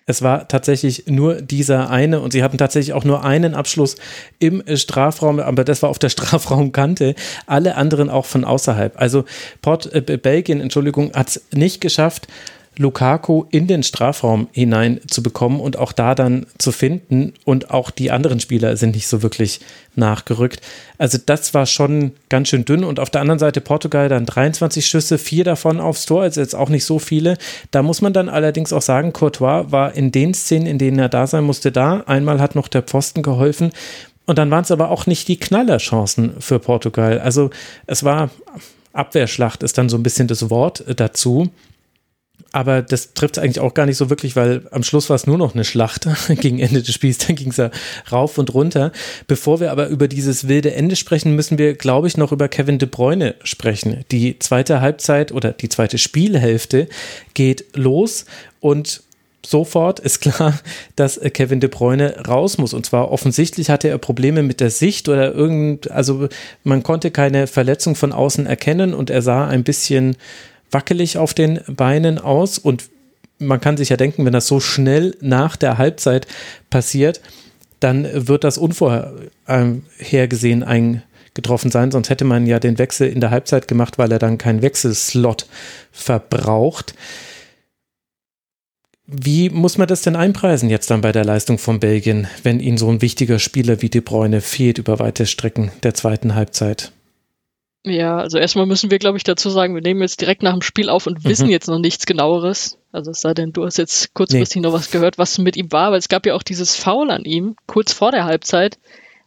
[0.08, 3.96] Es war tatsächlich nur dieser eine und sie hatten tatsächlich auch nur einen Abschluss
[4.38, 7.14] im Strafraum, aber das war auf der Strafraumkante.
[7.46, 8.98] Alle anderen auch von außerhalb.
[8.98, 9.26] Also
[9.60, 12.26] Port, äh, Belgien, Entschuldigung, hat es nicht geschafft,
[12.78, 17.34] Lukaku in den Strafraum hinein zu bekommen und auch da dann zu finden.
[17.44, 19.60] Und auch die anderen Spieler sind nicht so wirklich
[19.96, 20.60] nachgerückt.
[20.96, 22.84] Also das war schon ganz schön dünn.
[22.84, 26.54] Und auf der anderen Seite Portugal dann 23 Schüsse, vier davon aufs Tor, also jetzt
[26.54, 27.36] auch nicht so viele.
[27.72, 31.08] Da muss man dann allerdings auch sagen, Courtois war in den Szenen, in denen er
[31.08, 32.04] da sein musste, da.
[32.06, 33.72] Einmal hat noch der Pfosten geholfen.
[34.24, 37.18] Und dann waren es aber auch nicht die Knallerchancen für Portugal.
[37.18, 37.50] Also
[37.86, 38.30] es war
[38.92, 41.50] Abwehrschlacht ist dann so ein bisschen das Wort dazu
[42.52, 45.26] aber das trifft es eigentlich auch gar nicht so wirklich, weil am Schluss war es
[45.26, 47.18] nur noch eine Schlacht gegen Ende des Spiels.
[47.18, 47.70] Dann ging es ja
[48.10, 48.92] rauf und runter.
[49.26, 52.78] Bevor wir aber über dieses wilde Ende sprechen, müssen wir, glaube ich, noch über Kevin
[52.78, 54.04] de Bruyne sprechen.
[54.10, 56.88] Die zweite Halbzeit oder die zweite Spielhälfte
[57.34, 58.24] geht los
[58.60, 59.02] und
[59.44, 60.58] sofort ist klar,
[60.96, 62.72] dass Kevin de Bruyne raus muss.
[62.72, 66.28] Und zwar offensichtlich hatte er Probleme mit der Sicht oder irgend, also
[66.64, 70.16] man konnte keine Verletzung von außen erkennen und er sah ein bisschen
[70.70, 72.88] wackelig auf den Beinen aus und
[73.38, 76.28] man kann sich ja denken, wenn das so schnell nach der Halbzeit
[76.70, 77.20] passiert,
[77.80, 83.68] dann wird das unvorhergesehen eingetroffen sein, sonst hätte man ja den Wechsel in der Halbzeit
[83.68, 85.46] gemacht, weil er dann keinen Wechselslot
[85.92, 86.94] verbraucht.
[89.06, 92.76] Wie muss man das denn einpreisen jetzt dann bei der Leistung von Belgien, wenn ihnen
[92.76, 96.92] so ein wichtiger Spieler wie De Bruyne fehlt über weite Strecken der zweiten Halbzeit?
[97.90, 100.62] Ja, also erstmal müssen wir, glaube ich, dazu sagen, wir nehmen jetzt direkt nach dem
[100.62, 101.28] Spiel auf und mhm.
[101.28, 102.78] wissen jetzt noch nichts genaueres.
[102.92, 104.68] Also es sei denn, du hast jetzt kurzfristig nee.
[104.68, 107.24] noch was gehört, was mit ihm war, weil es gab ja auch dieses Foul an
[107.24, 108.78] ihm, kurz vor der Halbzeit,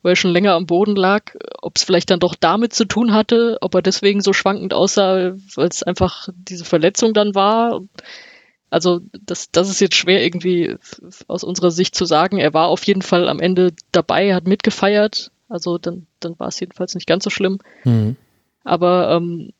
[0.04, 3.13] wo er schon länger am Boden lag, ob es vielleicht dann doch damit zu tun
[3.13, 7.82] hatte, ob er deswegen so schwankend aussah, weil es einfach diese Verletzung dann war.
[8.71, 10.76] Also das, das ist jetzt schwer irgendwie
[11.28, 12.38] aus unserer Sicht zu sagen.
[12.38, 15.32] Er war auf jeden Fall am Ende dabei, hat mitgefeiert.
[15.50, 17.60] Also dann, dann war es jedenfalls nicht ganz so schlimm.
[17.84, 18.15] Mhm.
[18.63, 19.52] Aber ähm,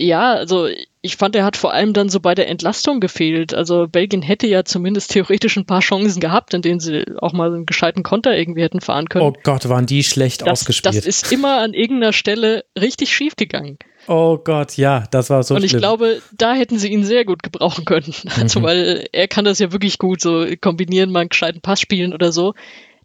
[0.00, 0.68] ja, also
[1.02, 3.54] ich fand, er hat vor allem dann so bei der Entlastung gefehlt.
[3.54, 7.52] Also Belgien hätte ja zumindest theoretisch ein paar Chancen gehabt, in denen sie auch mal
[7.52, 9.24] einen gescheiten Konter irgendwie hätten fahren können.
[9.24, 10.96] Oh Gott, waren die schlecht das, ausgespielt.
[10.96, 13.78] Das ist immer an irgendeiner Stelle richtig schief gegangen.
[14.08, 15.80] Oh Gott, ja, das war so Und ich schlimm.
[15.80, 18.14] glaube, da hätten sie ihn sehr gut gebrauchen können.
[18.40, 18.64] Also, mhm.
[18.64, 22.32] weil er kann das ja wirklich gut, so kombinieren, mal einen gescheiten Pass spielen oder
[22.32, 22.54] so.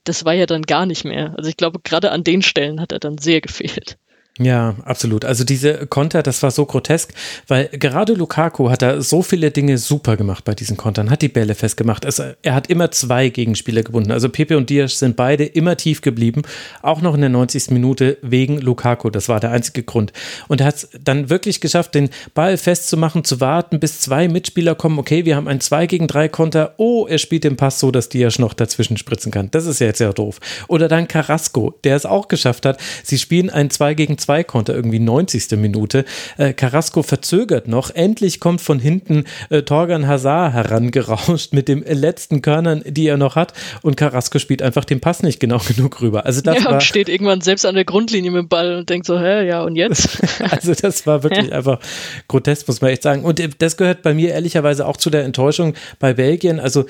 [0.06, 1.34] Das war ja dann gar nicht mehr.
[1.36, 3.98] Also ich glaube, gerade an den Stellen hat er dann sehr gefehlt.
[4.38, 5.24] Ja, absolut.
[5.24, 7.14] Also diese Konter, das war so grotesk,
[7.48, 11.30] weil gerade Lukaku hat da so viele Dinge super gemacht bei diesen Kontern, hat die
[11.30, 12.06] Bälle festgemacht.
[12.06, 14.12] Also er hat immer zwei Gegenspieler gebunden.
[14.12, 16.42] Also Pepe und Diaz sind beide immer tief geblieben,
[16.82, 17.72] auch noch in der 90.
[17.72, 19.10] Minute wegen Lukaku.
[19.10, 20.12] Das war der einzige Grund.
[20.50, 24.76] Und er hat es dann wirklich geschafft, den Ball festzumachen, zu warten, bis zwei Mitspieler
[24.76, 25.00] kommen.
[25.00, 26.74] Okay, wir haben einen 2 gegen 3 Konter.
[26.76, 29.50] Oh, er spielt den Pass so, dass Diaz noch dazwischen spritzen kann.
[29.52, 30.42] Das ist ja jetzt ja doof.
[30.68, 32.82] Oder dann Carrasco, der es auch geschafft hat.
[33.04, 35.52] Sie spielen ein 2 gegen 2 2-Konter, irgendwie 90.
[35.58, 36.06] Minute.
[36.38, 37.92] Äh, Carrasco verzögert noch.
[37.92, 43.36] Endlich kommt von hinten äh, Torgan Hazard herangerauscht mit den letzten Körnern, die er noch
[43.36, 43.54] hat.
[43.82, 46.26] Und Carrasco spielt einfach den Pass nicht genau genug rüber.
[46.26, 48.90] Also das ja, war, und steht irgendwann selbst an der Grundlinie mit dem Ball und
[48.90, 50.20] denkt so, hä, ja, und jetzt?
[50.52, 51.80] also das war wirklich einfach
[52.28, 53.24] grotesk, muss man echt sagen.
[53.24, 56.60] Und äh, das gehört bei mir ehrlicherweise auch zu der Enttäuschung bei Belgien.
[56.60, 56.86] Also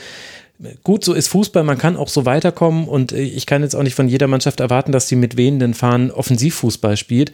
[0.84, 3.84] gut, so ist Fußball, man kann auch so weiterkommen und äh, ich kann jetzt auch
[3.84, 7.32] nicht von jeder Mannschaft erwarten, dass sie mit wehenden Fahnen Offensivfußball spielt.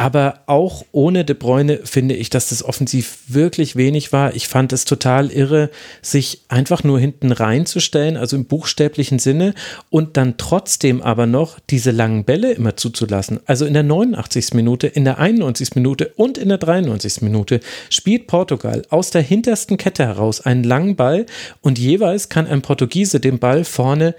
[0.00, 4.36] Aber auch ohne De Bruyne finde ich, dass das offensiv wirklich wenig war.
[4.36, 5.70] Ich fand es total irre,
[6.02, 9.54] sich einfach nur hinten reinzustellen, also im buchstäblichen Sinne,
[9.90, 13.40] und dann trotzdem aber noch diese langen Bälle immer zuzulassen.
[13.46, 14.54] Also in der 89.
[14.54, 15.74] Minute, in der 91.
[15.74, 17.22] Minute und in der 93.
[17.22, 17.58] Minute
[17.90, 21.26] spielt Portugal aus der hintersten Kette heraus einen langen Ball
[21.60, 24.14] und jeweils kann ein Portugiese den Ball vorne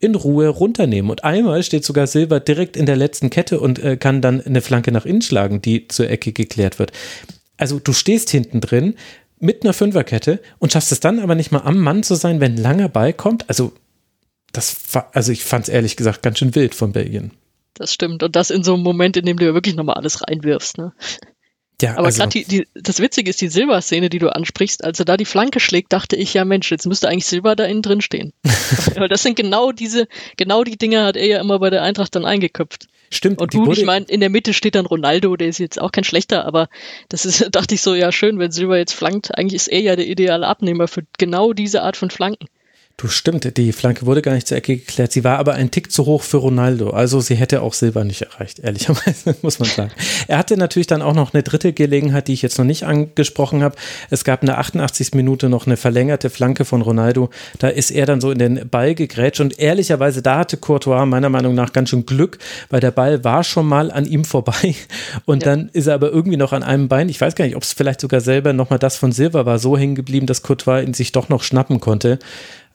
[0.00, 1.10] in Ruhe runternehmen.
[1.10, 4.60] Und einmal steht sogar Silber direkt in der letzten Kette und äh, kann dann eine
[4.60, 6.92] Flanke nach innen schlagen, die zur Ecke geklärt wird.
[7.56, 8.94] Also du stehst hinten drin
[9.40, 12.54] mit einer Fünferkette und schaffst es dann aber nicht mal am Mann zu sein, wenn
[12.54, 13.48] ein langer Ball kommt.
[13.48, 13.72] Also
[14.52, 14.76] das,
[15.12, 17.32] also ich fand es ehrlich gesagt ganz schön wild von Belgien.
[17.74, 18.22] Das stimmt.
[18.22, 20.78] Und das in so einem Moment, in dem du ja wirklich nochmal alles reinwirfst.
[20.78, 20.92] Ne?
[21.80, 22.22] Ja, aber also.
[22.22, 24.82] gerade das Witzige ist die Silber-Szene, die du ansprichst.
[24.82, 27.64] Als er da die Flanke schlägt, dachte ich, ja Mensch, jetzt müsste eigentlich Silber da
[27.64, 28.32] innen drin stehen.
[28.96, 32.16] Weil das sind genau diese, genau die Dinge hat er ja immer bei der Eintracht
[32.16, 32.88] dann eingeköpft.
[33.10, 33.40] Stimmt.
[33.40, 36.04] Und gut, ich meine, in der Mitte steht dann Ronaldo, der ist jetzt auch kein
[36.04, 36.68] schlechter, aber
[37.08, 39.36] das ist, dachte ich so, ja schön, wenn Silber jetzt flankt.
[39.38, 42.48] Eigentlich ist er ja der ideale Abnehmer für genau diese Art von Flanken.
[43.00, 45.12] Du stimmt, die Flanke wurde gar nicht zur Ecke geklärt.
[45.12, 46.90] Sie war aber ein Tick zu hoch für Ronaldo.
[46.90, 49.92] Also sie hätte auch Silber nicht erreicht, ehrlicherweise, muss man sagen.
[50.26, 53.62] Er hatte natürlich dann auch noch eine dritte Gelegenheit, die ich jetzt noch nicht angesprochen
[53.62, 53.76] habe.
[54.10, 55.14] Es gab in der 88.
[55.14, 57.30] Minute noch eine verlängerte Flanke von Ronaldo.
[57.60, 61.28] Da ist er dann so in den Ball gegrätscht und ehrlicherweise, da hatte Courtois meiner
[61.28, 64.74] Meinung nach ganz schön Glück, weil der Ball war schon mal an ihm vorbei
[65.24, 65.50] und ja.
[65.50, 67.08] dann ist er aber irgendwie noch an einem Bein.
[67.08, 69.78] Ich weiß gar nicht, ob es vielleicht sogar selber nochmal das von Silber war, so
[69.78, 72.18] hängen geblieben, dass Courtois ihn sich doch noch schnappen konnte.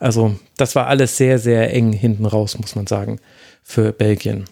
[0.03, 3.21] Also das war alles sehr, sehr eng hinten raus, muss man sagen,
[3.63, 4.43] für Belgien.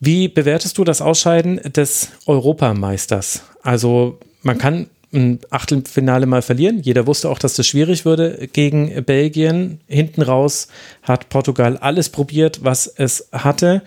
[0.00, 3.44] Wie bewertest du das Ausscheiden des Europameisters?
[3.62, 6.80] Also man kann ein Achtelfinale mal verlieren.
[6.80, 9.78] Jeder wusste auch, dass das schwierig würde gegen Belgien.
[9.86, 10.66] Hinten raus
[11.04, 13.82] hat Portugal alles probiert, was es hatte.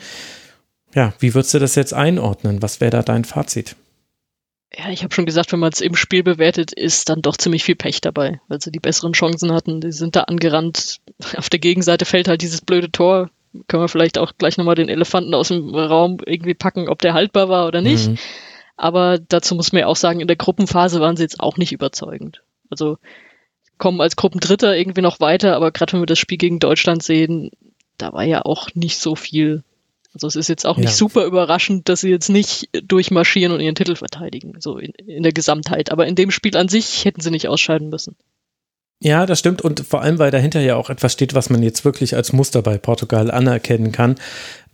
[0.95, 2.61] Ja, wie würdest du das jetzt einordnen?
[2.61, 3.75] Was wäre da dein Fazit?
[4.75, 7.63] Ja, ich habe schon gesagt, wenn man es im Spiel bewertet, ist dann doch ziemlich
[7.63, 9.81] viel Pech dabei, weil sie die besseren Chancen hatten.
[9.81, 10.99] Die sind da angerannt.
[11.37, 13.29] Auf der Gegenseite fällt halt dieses blöde Tor.
[13.67, 17.13] Können wir vielleicht auch gleich nochmal den Elefanten aus dem Raum irgendwie packen, ob der
[17.13, 18.09] haltbar war oder nicht.
[18.09, 18.17] Mhm.
[18.75, 21.71] Aber dazu muss man ja auch sagen, in der Gruppenphase waren sie jetzt auch nicht
[21.71, 22.43] überzeugend.
[22.69, 22.97] Also
[23.77, 27.51] kommen als Gruppendritter irgendwie noch weiter, aber gerade wenn wir das Spiel gegen Deutschland sehen,
[27.97, 29.63] da war ja auch nicht so viel
[30.17, 30.95] also es ist jetzt auch nicht ja.
[30.95, 35.31] super überraschend, dass sie jetzt nicht durchmarschieren und ihren Titel verteidigen, so in, in der
[35.31, 35.91] Gesamtheit.
[35.91, 38.15] Aber in dem Spiel an sich hätten sie nicht ausscheiden müssen.
[38.99, 39.61] Ja, das stimmt.
[39.61, 42.63] Und vor allem, weil dahinter ja auch etwas steht, was man jetzt wirklich als Muster
[42.63, 44.15] bei Portugal anerkennen kann.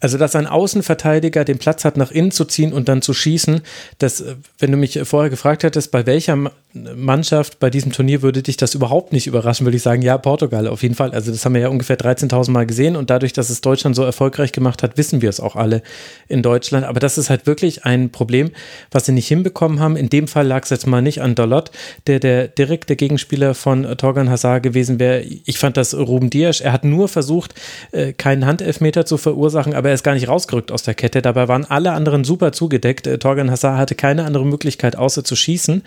[0.04, 3.62] Also, dass ein Außenverteidiger den Platz hat, nach innen zu ziehen und dann zu schießen,
[4.00, 6.38] das, äh, wenn du mich vorher gefragt hättest, bei welcher
[6.74, 10.68] Mannschaft bei diesem Turnier würde dich das überhaupt nicht überraschen, würde ich sagen, ja, Portugal
[10.68, 11.12] auf jeden Fall.
[11.12, 14.04] Also, das haben wir ja ungefähr 13.000 Mal gesehen und dadurch, dass es Deutschland so
[14.04, 15.82] erfolgreich gemacht hat, wissen wir es auch alle
[16.28, 16.86] in Deutschland.
[16.86, 18.52] Aber das ist halt wirklich ein Problem,
[18.92, 19.96] was sie nicht hinbekommen haben.
[19.96, 21.72] In dem Fall lag es jetzt mal nicht an Dalot,
[22.08, 25.22] der der direkte Gegenspieler von Torgan Hazard gewesen wäre.
[25.22, 26.60] Ich fand das Ruben Dias.
[26.60, 27.56] Er hat nur versucht,
[27.94, 31.22] äh, keinen Handelfmeter zu verursachen, aber er ist gar nicht rausgerückt aus der Kette.
[31.22, 33.06] Dabei waren alle anderen super zugedeckt.
[33.06, 35.84] Äh, Torgan Hazard hatte keine andere Möglichkeit, außer zu schießen.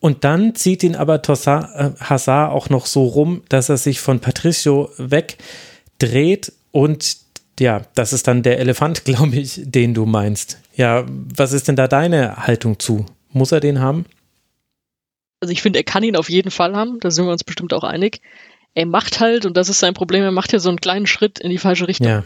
[0.00, 4.20] Und dann zieht ihn aber äh, Hazard auch noch so rum, dass er sich von
[4.20, 7.18] Patricio wegdreht und
[7.60, 10.58] ja, das ist dann der Elefant, glaube ich, den du meinst.
[10.74, 13.04] Ja, was ist denn da deine Haltung zu?
[13.30, 14.06] Muss er den haben?
[15.40, 17.74] Also ich finde, er kann ihn auf jeden Fall haben, da sind wir uns bestimmt
[17.74, 18.22] auch einig.
[18.72, 21.38] Er macht halt, und das ist sein Problem, er macht ja so einen kleinen Schritt
[21.38, 22.08] in die falsche Richtung.
[22.08, 22.24] Ja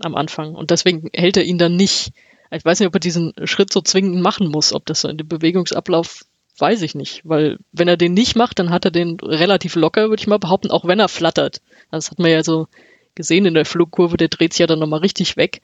[0.00, 0.54] am Anfang.
[0.54, 2.12] Und deswegen hält er ihn dann nicht.
[2.50, 5.18] Ich weiß nicht, ob er diesen Schritt so zwingend machen muss, ob das so in
[5.18, 6.24] dem Bewegungsablauf,
[6.58, 7.22] weiß ich nicht.
[7.24, 10.38] Weil wenn er den nicht macht, dann hat er den relativ locker, würde ich mal
[10.38, 11.60] behaupten, auch wenn er flattert.
[11.90, 12.66] Das hat man ja so
[13.14, 15.62] gesehen in der Flugkurve, der dreht sich ja dann nochmal richtig weg.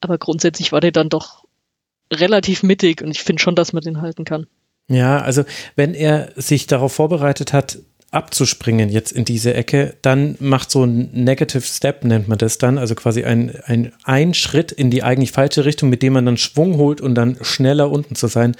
[0.00, 1.44] Aber grundsätzlich war der dann doch
[2.12, 4.46] relativ mittig und ich finde schon, dass man den halten kann.
[4.88, 5.44] Ja, also
[5.76, 7.78] wenn er sich darauf vorbereitet hat,
[8.12, 12.76] abzuspringen jetzt in diese Ecke, dann macht so ein Negative Step, nennt man das dann,
[12.78, 16.36] also quasi ein, ein, ein Schritt in die eigentlich falsche Richtung, mit dem man dann
[16.36, 18.54] Schwung holt und dann schneller unten zu sein,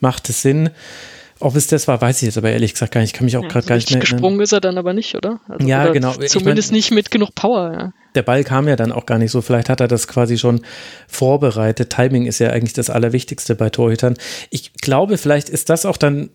[0.00, 0.70] macht es Sinn.
[1.40, 3.10] Ob es das war, weiß ich jetzt aber ehrlich gesagt gar nicht.
[3.10, 4.16] Ich kann mich auch ja, gerade gar nicht mehr erinnern.
[4.16, 5.40] Gesprungen ist er dann aber nicht, oder?
[5.48, 6.12] Also, ja, oder genau.
[6.12, 7.92] Zumindest ich mein, nicht mit genug Power, ja.
[8.14, 9.42] Der Ball kam ja dann auch gar nicht so.
[9.42, 10.62] Vielleicht hat er das quasi schon
[11.08, 11.90] vorbereitet.
[11.90, 14.14] Timing ist ja eigentlich das Allerwichtigste bei Torhütern.
[14.48, 16.30] Ich glaube, vielleicht ist das auch dann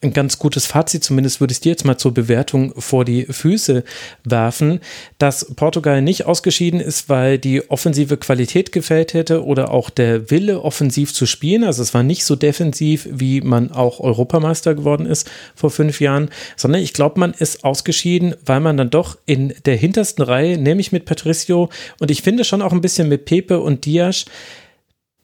[0.00, 3.82] ein ganz gutes Fazit, zumindest würde ich dir jetzt mal zur Bewertung vor die Füße
[4.22, 4.78] werfen,
[5.18, 10.62] dass Portugal nicht ausgeschieden ist, weil die offensive Qualität gefällt hätte oder auch der Wille,
[10.62, 11.64] offensiv zu spielen.
[11.64, 16.30] Also es war nicht so defensiv, wie man auch Europameister geworden ist vor fünf Jahren,
[16.56, 20.92] sondern ich glaube, man ist ausgeschieden, weil man dann doch in der hintersten Reihe, nämlich
[20.92, 24.26] mit Patricio und ich finde schon auch ein bisschen mit Pepe und Diaz,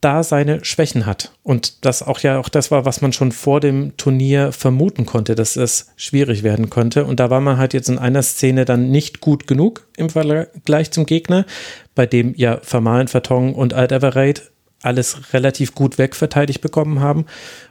[0.05, 1.33] da seine Schwächen hat.
[1.43, 5.35] Und das auch ja auch das war, was man schon vor dem Turnier vermuten konnte,
[5.35, 7.07] dass es schwierig werden könnte.
[7.07, 10.91] Und da war man halt jetzt in einer Szene dann nicht gut genug im Vergleich
[10.91, 11.47] zum Gegner,
[11.95, 14.43] bei dem ja Vermalen, Vertongen und Alt Everate
[14.83, 17.25] alles relativ gut wegverteidigt bekommen haben.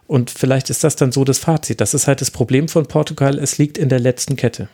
[0.07, 1.79] Und vielleicht ist das dann so das Fazit.
[1.79, 3.37] Das ist halt das Problem von Portugal.
[3.37, 4.67] Es liegt in der letzten Kette.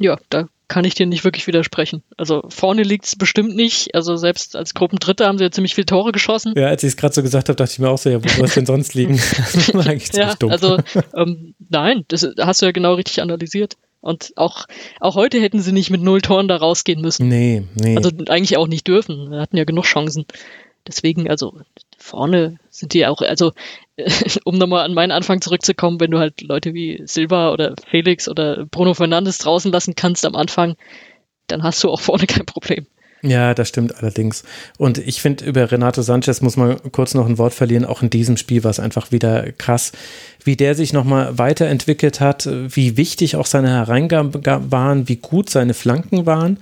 [0.00, 2.04] Ja, da kann ich dir nicht wirklich widersprechen.
[2.16, 3.94] Also vorne liegt es bestimmt nicht.
[3.96, 6.54] Also selbst als Gruppendritter haben sie ja ziemlich viele Tore geschossen.
[6.56, 8.28] Ja, als ich es gerade so gesagt habe, dachte ich mir auch so, ja, wo
[8.28, 9.16] soll es denn sonst liegen?
[9.36, 10.52] das war eigentlich ja, dumm.
[10.52, 10.78] Also
[11.14, 13.76] ähm, nein, das hast du ja genau richtig analysiert.
[14.00, 14.66] Und auch,
[15.00, 17.26] auch heute hätten sie nicht mit null Toren da rausgehen müssen.
[17.26, 17.96] Nee, nee.
[17.96, 19.28] Also eigentlich auch nicht dürfen.
[19.32, 20.24] Wir hatten ja genug Chancen.
[20.86, 21.60] Deswegen, also
[22.00, 23.52] vorne sind die auch, also
[24.44, 28.66] um nochmal an meinen Anfang zurückzukommen, wenn du halt Leute wie Silva oder Felix oder
[28.66, 30.76] Bruno Fernandes draußen lassen kannst am Anfang,
[31.46, 32.86] dann hast du auch vorne kein Problem.
[33.22, 34.44] Ja, das stimmt allerdings.
[34.78, 37.84] Und ich finde, über Renato Sanchez muss man kurz noch ein Wort verlieren.
[37.84, 39.92] Auch in diesem Spiel war es einfach wieder krass,
[40.42, 44.32] wie der sich nochmal weiterentwickelt hat, wie wichtig auch seine Hereingaben
[44.72, 46.58] waren, wie gut seine Flanken waren.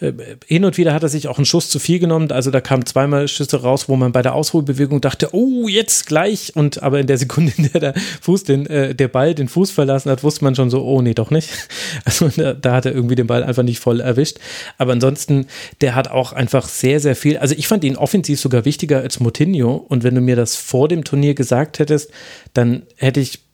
[0.00, 0.12] Äh,
[0.46, 2.30] hin und wieder hat er sich auch einen Schuss zu viel genommen.
[2.30, 6.54] Also da kamen zweimal Schüsse raus, wo man bei der Ausholbewegung dachte, oh, jetzt gleich.
[6.54, 9.70] Und aber in der Sekunde, in der der Fuß den, äh, der Ball den Fuß
[9.70, 11.50] verlassen hat, wusste man schon so, oh nee, doch nicht.
[12.04, 14.38] Also da, da hat er irgendwie den Ball einfach nicht voll erwischt.
[14.78, 15.46] Aber ansonsten,
[15.80, 17.38] der hat auch einfach sehr, sehr viel.
[17.38, 19.74] Also ich fand ihn offensiv sogar wichtiger als Motinho.
[19.74, 22.10] Und wenn du mir das vor dem Turnier gesagt hättest,
[22.54, 23.45] dann hätte ich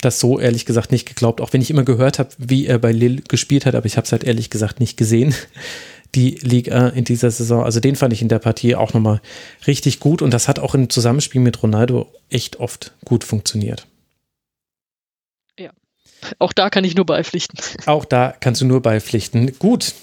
[0.00, 2.92] das so ehrlich gesagt nicht geglaubt, auch wenn ich immer gehört habe, wie er bei
[2.92, 5.34] Lille gespielt hat, aber ich habe es halt ehrlich gesagt nicht gesehen,
[6.14, 7.64] die Liga in dieser Saison.
[7.64, 9.20] Also den fand ich in der Partie auch nochmal
[9.66, 13.86] richtig gut und das hat auch im Zusammenspiel mit Ronaldo echt oft gut funktioniert.
[15.58, 15.70] Ja,
[16.38, 17.58] auch da kann ich nur beipflichten.
[17.86, 19.58] Auch da kannst du nur beipflichten.
[19.58, 19.94] Gut,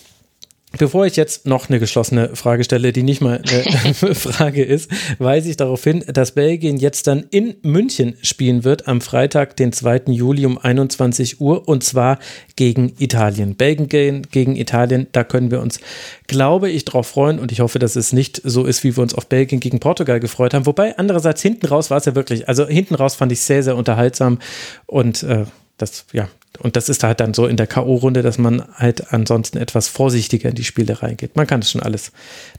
[0.76, 5.52] Bevor ich jetzt noch eine geschlossene Frage stelle, die nicht mal eine Frage ist, weise
[5.52, 10.06] ich darauf hin, dass Belgien jetzt dann in München spielen wird am Freitag, den 2.
[10.08, 12.18] Juli um 21 Uhr und zwar
[12.56, 13.56] gegen Italien.
[13.56, 15.80] Belgien gegen Italien, da können wir uns,
[16.26, 19.14] glaube ich, drauf freuen und ich hoffe, dass es nicht so ist, wie wir uns
[19.14, 20.66] auf Belgien gegen Portugal gefreut haben.
[20.66, 23.76] Wobei andererseits hinten raus war es ja wirklich, also hinten raus fand ich sehr, sehr
[23.76, 24.40] unterhaltsam
[24.88, 25.46] und äh,
[25.78, 29.58] das, ja, und das ist halt dann so in der K.O.-Runde, dass man halt ansonsten
[29.58, 31.36] etwas vorsichtiger in die Spiele reingeht.
[31.36, 32.12] Man kann das schon alles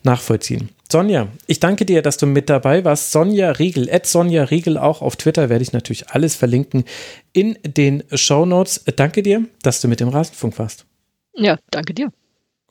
[0.03, 0.71] nachvollziehen.
[0.91, 3.13] Sonja, ich danke dir, dass du mit dabei warst.
[3.13, 6.85] Sonja Riegel, at Sonja Riegel, auch auf Twitter werde ich natürlich alles verlinken
[7.33, 8.85] in den Show Notes.
[8.97, 10.87] Danke dir, dass du mit dem Rasenfunk warst.
[11.35, 12.11] Ja, danke dir.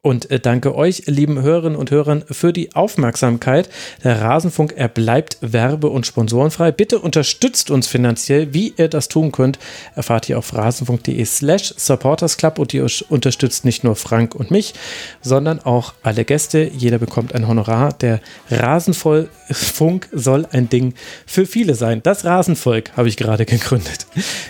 [0.05, 3.69] Und äh, danke euch, lieben Hörerinnen und Hörern, für die Aufmerksamkeit.
[4.03, 6.73] Der Rasenfunk, er bleibt werbe- und sponsorenfrei.
[6.73, 8.53] Bitte unterstützt uns finanziell.
[8.53, 9.59] Wie ihr das tun könnt,
[9.95, 14.73] erfahrt ihr auf rasenfunk.de slash supportersclub und ihr unterstützt nicht nur Frank und mich,
[15.21, 16.69] sondern auch alle Gäste.
[16.75, 17.93] Jeder bekommt ein Honorar.
[17.93, 18.19] Der
[18.51, 20.95] Rasenfunk soll ein Ding
[21.25, 22.03] für viele sein.
[22.03, 24.07] Das Rasenvolk habe ich gerade gegründet.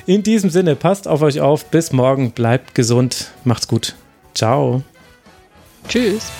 [0.07, 1.65] In diesem Sinne, passt auf euch auf.
[1.65, 2.31] Bis morgen.
[2.31, 3.29] Bleibt gesund.
[3.43, 3.93] Macht's gut.
[4.33, 4.81] Ciao.
[5.87, 6.31] Tschüss.